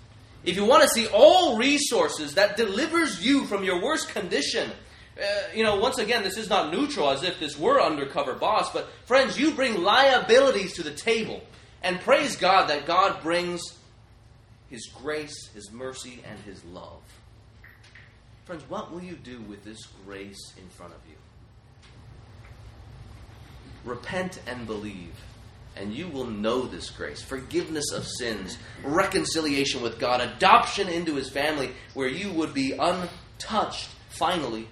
if 0.45 0.55
you 0.55 0.63
want 0.63 0.84
to 0.84 0.89
see 0.89 1.07
all 1.07 1.57
resources 1.57 2.36
that 2.36 2.55
delivers 2.57 3.26
you 3.26 3.45
from 3.45 3.63
your 3.63 3.82
worst 3.82 4.09
condition, 4.09 4.69
uh, 5.19 5.26
you 5.53 5.63
know, 5.63 5.78
once 5.78 5.97
again, 5.97 6.23
this 6.23 6.38
is 6.38 6.47
not 6.47 6.71
neutral 6.71 7.09
as 7.09 7.23
if 7.23 7.39
this 7.39 7.57
were 7.57 7.82
undercover 7.82 8.36
boss, 8.36 8.71
but 8.71 8.88
friends, 9.05 9.39
you 9.39 9.51
bring 9.51 9.82
liabilities 9.82 10.73
to 10.73 10.84
the 10.84 10.91
table. 10.91 11.41
And 11.82 11.99
praise 12.01 12.36
God 12.36 12.69
that 12.69 12.86
God 12.86 13.21
brings 13.23 13.61
His 14.70 14.88
grace, 14.88 15.49
His 15.53 15.72
mercy, 15.72 16.24
and 16.28 16.39
His 16.39 16.63
love. 16.66 17.01
Friends, 18.45 18.63
what 18.70 18.91
will 18.91 19.01
you 19.01 19.16
do 19.16 19.41
with 19.41 19.63
this 19.63 19.88
grace 20.05 20.53
in 20.57 20.68
front 20.70 20.93
of 20.93 20.99
you? 21.09 21.16
Repent 23.84 24.39
and 24.47 24.66
believe, 24.66 25.16
and 25.76 25.93
you 25.93 26.07
will 26.07 26.26
know 26.26 26.66
this 26.66 26.89
grace 26.89 27.22
forgiveness 27.22 27.91
of 27.91 28.05
sins, 28.05 28.57
reconciliation 28.84 29.82
with 29.82 29.99
God, 29.99 30.22
adoption 30.22 30.88
into 30.89 31.16
His 31.16 31.30
family, 31.30 31.72
where 31.93 32.07
you 32.07 32.32
would 32.32 32.53
be 32.53 32.74
untouched, 32.74 33.89
finally, 34.09 34.68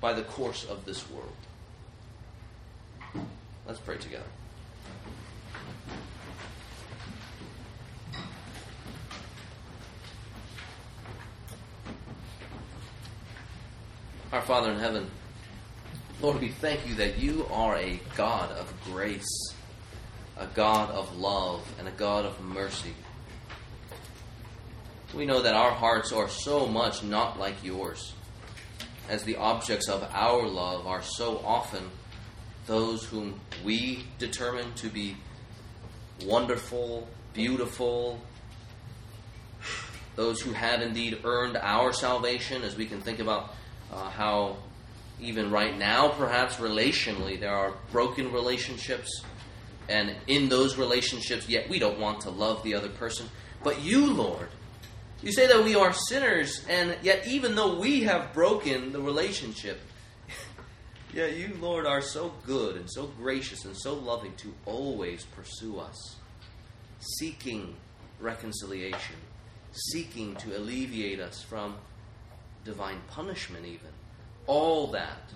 by 0.00 0.12
the 0.12 0.22
course 0.22 0.64
of 0.64 0.84
this 0.84 1.08
world. 1.10 1.28
Let's 3.66 3.78
pray 3.78 3.96
together. 3.96 4.24
Our 14.32 14.40
Father 14.40 14.72
in 14.72 14.78
heaven, 14.78 15.10
Lord, 16.22 16.40
we 16.40 16.48
thank 16.48 16.88
you 16.88 16.94
that 16.94 17.18
you 17.18 17.46
are 17.52 17.76
a 17.76 18.00
God 18.16 18.50
of 18.52 18.72
grace, 18.82 19.54
a 20.38 20.46
God 20.46 20.90
of 20.90 21.18
love, 21.18 21.70
and 21.78 21.86
a 21.86 21.90
God 21.90 22.24
of 22.24 22.40
mercy. 22.40 22.94
We 25.14 25.26
know 25.26 25.42
that 25.42 25.52
our 25.52 25.72
hearts 25.72 26.12
are 26.12 26.30
so 26.30 26.66
much 26.66 27.02
not 27.02 27.38
like 27.38 27.62
yours 27.62 28.14
as 29.10 29.22
the 29.24 29.36
objects 29.36 29.90
of 29.90 30.02
our 30.14 30.46
love 30.46 30.86
are 30.86 31.02
so 31.02 31.42
often 31.44 31.90
those 32.66 33.04
whom 33.04 33.38
we 33.62 34.06
determine 34.18 34.72
to 34.76 34.88
be 34.88 35.14
wonderful, 36.24 37.06
beautiful, 37.34 38.18
those 40.16 40.40
who 40.40 40.52
have 40.52 40.80
indeed 40.80 41.18
earned 41.22 41.58
our 41.58 41.92
salvation, 41.92 42.62
as 42.62 42.76
we 42.76 42.86
can 42.86 43.02
think 43.02 43.18
about 43.18 43.56
uh, 43.92 44.10
how 44.10 44.56
even 45.20 45.50
right 45.50 45.76
now, 45.78 46.08
perhaps 46.08 46.56
relationally, 46.56 47.38
there 47.38 47.54
are 47.54 47.74
broken 47.92 48.32
relationships, 48.32 49.22
and 49.88 50.14
in 50.26 50.48
those 50.48 50.76
relationships, 50.76 51.48
yet 51.48 51.68
we 51.68 51.78
don't 51.78 51.98
want 51.98 52.20
to 52.22 52.30
love 52.30 52.62
the 52.62 52.74
other 52.74 52.88
person. 52.88 53.28
But 53.62 53.80
you, 53.82 54.12
Lord, 54.12 54.48
you 55.22 55.30
say 55.30 55.46
that 55.46 55.64
we 55.64 55.76
are 55.76 55.92
sinners, 55.92 56.64
and 56.68 56.96
yet 57.02 57.26
even 57.26 57.54
though 57.54 57.78
we 57.78 58.02
have 58.02 58.32
broken 58.32 58.92
the 58.92 59.00
relationship, 59.00 59.80
yet 61.14 61.36
you, 61.36 61.56
Lord, 61.60 61.86
are 61.86 62.00
so 62.00 62.32
good 62.44 62.76
and 62.76 62.90
so 62.90 63.06
gracious 63.06 63.64
and 63.64 63.76
so 63.76 63.94
loving 63.94 64.34
to 64.36 64.52
always 64.66 65.24
pursue 65.24 65.78
us, 65.78 66.16
seeking 66.98 67.76
reconciliation, 68.20 69.16
seeking 69.70 70.34
to 70.36 70.56
alleviate 70.56 71.20
us 71.20 71.42
from 71.42 71.76
divine 72.64 73.00
punishment, 73.08 73.66
even. 73.66 73.90
All 74.46 74.88
that 74.88 75.32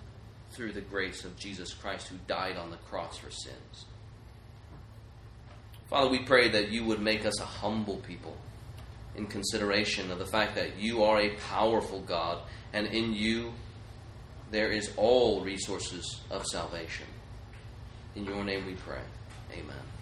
through 0.51 0.73
the 0.73 0.81
grace 0.81 1.25
of 1.25 1.37
Jesus 1.37 1.75
Christ 1.75 2.09
who 2.09 2.17
died 2.27 2.57
on 2.57 2.71
the 2.71 2.77
cross 2.77 3.19
for 3.19 3.31
sins. 3.31 3.87
Father, 5.89 6.09
we 6.09 6.21
pray 6.21 6.49
that 6.49 6.71
you 6.71 6.85
would 6.85 7.01
make 7.01 7.25
us 7.25 7.41
a 7.41 7.45
humble 7.45 7.99
people 7.99 8.37
in 9.15 9.27
consideration 9.27 10.11
of 10.11 10.19
the 10.19 10.27
fact 10.27 10.55
that 10.57 10.79
you 10.79 11.05
are 11.05 11.21
a 11.21 11.37
powerful 11.49 12.01
God, 12.01 12.41
and 12.73 12.87
in 12.87 13.13
you 13.13 13.53
there 14.51 14.71
is 14.71 14.91
all 14.97 15.43
resources 15.43 16.21
of 16.31 16.47
salvation. 16.47 17.07
In 18.15 18.25
your 18.25 18.45
name 18.45 18.67
we 18.67 18.75
pray. 18.75 19.03
Amen. 19.53 19.96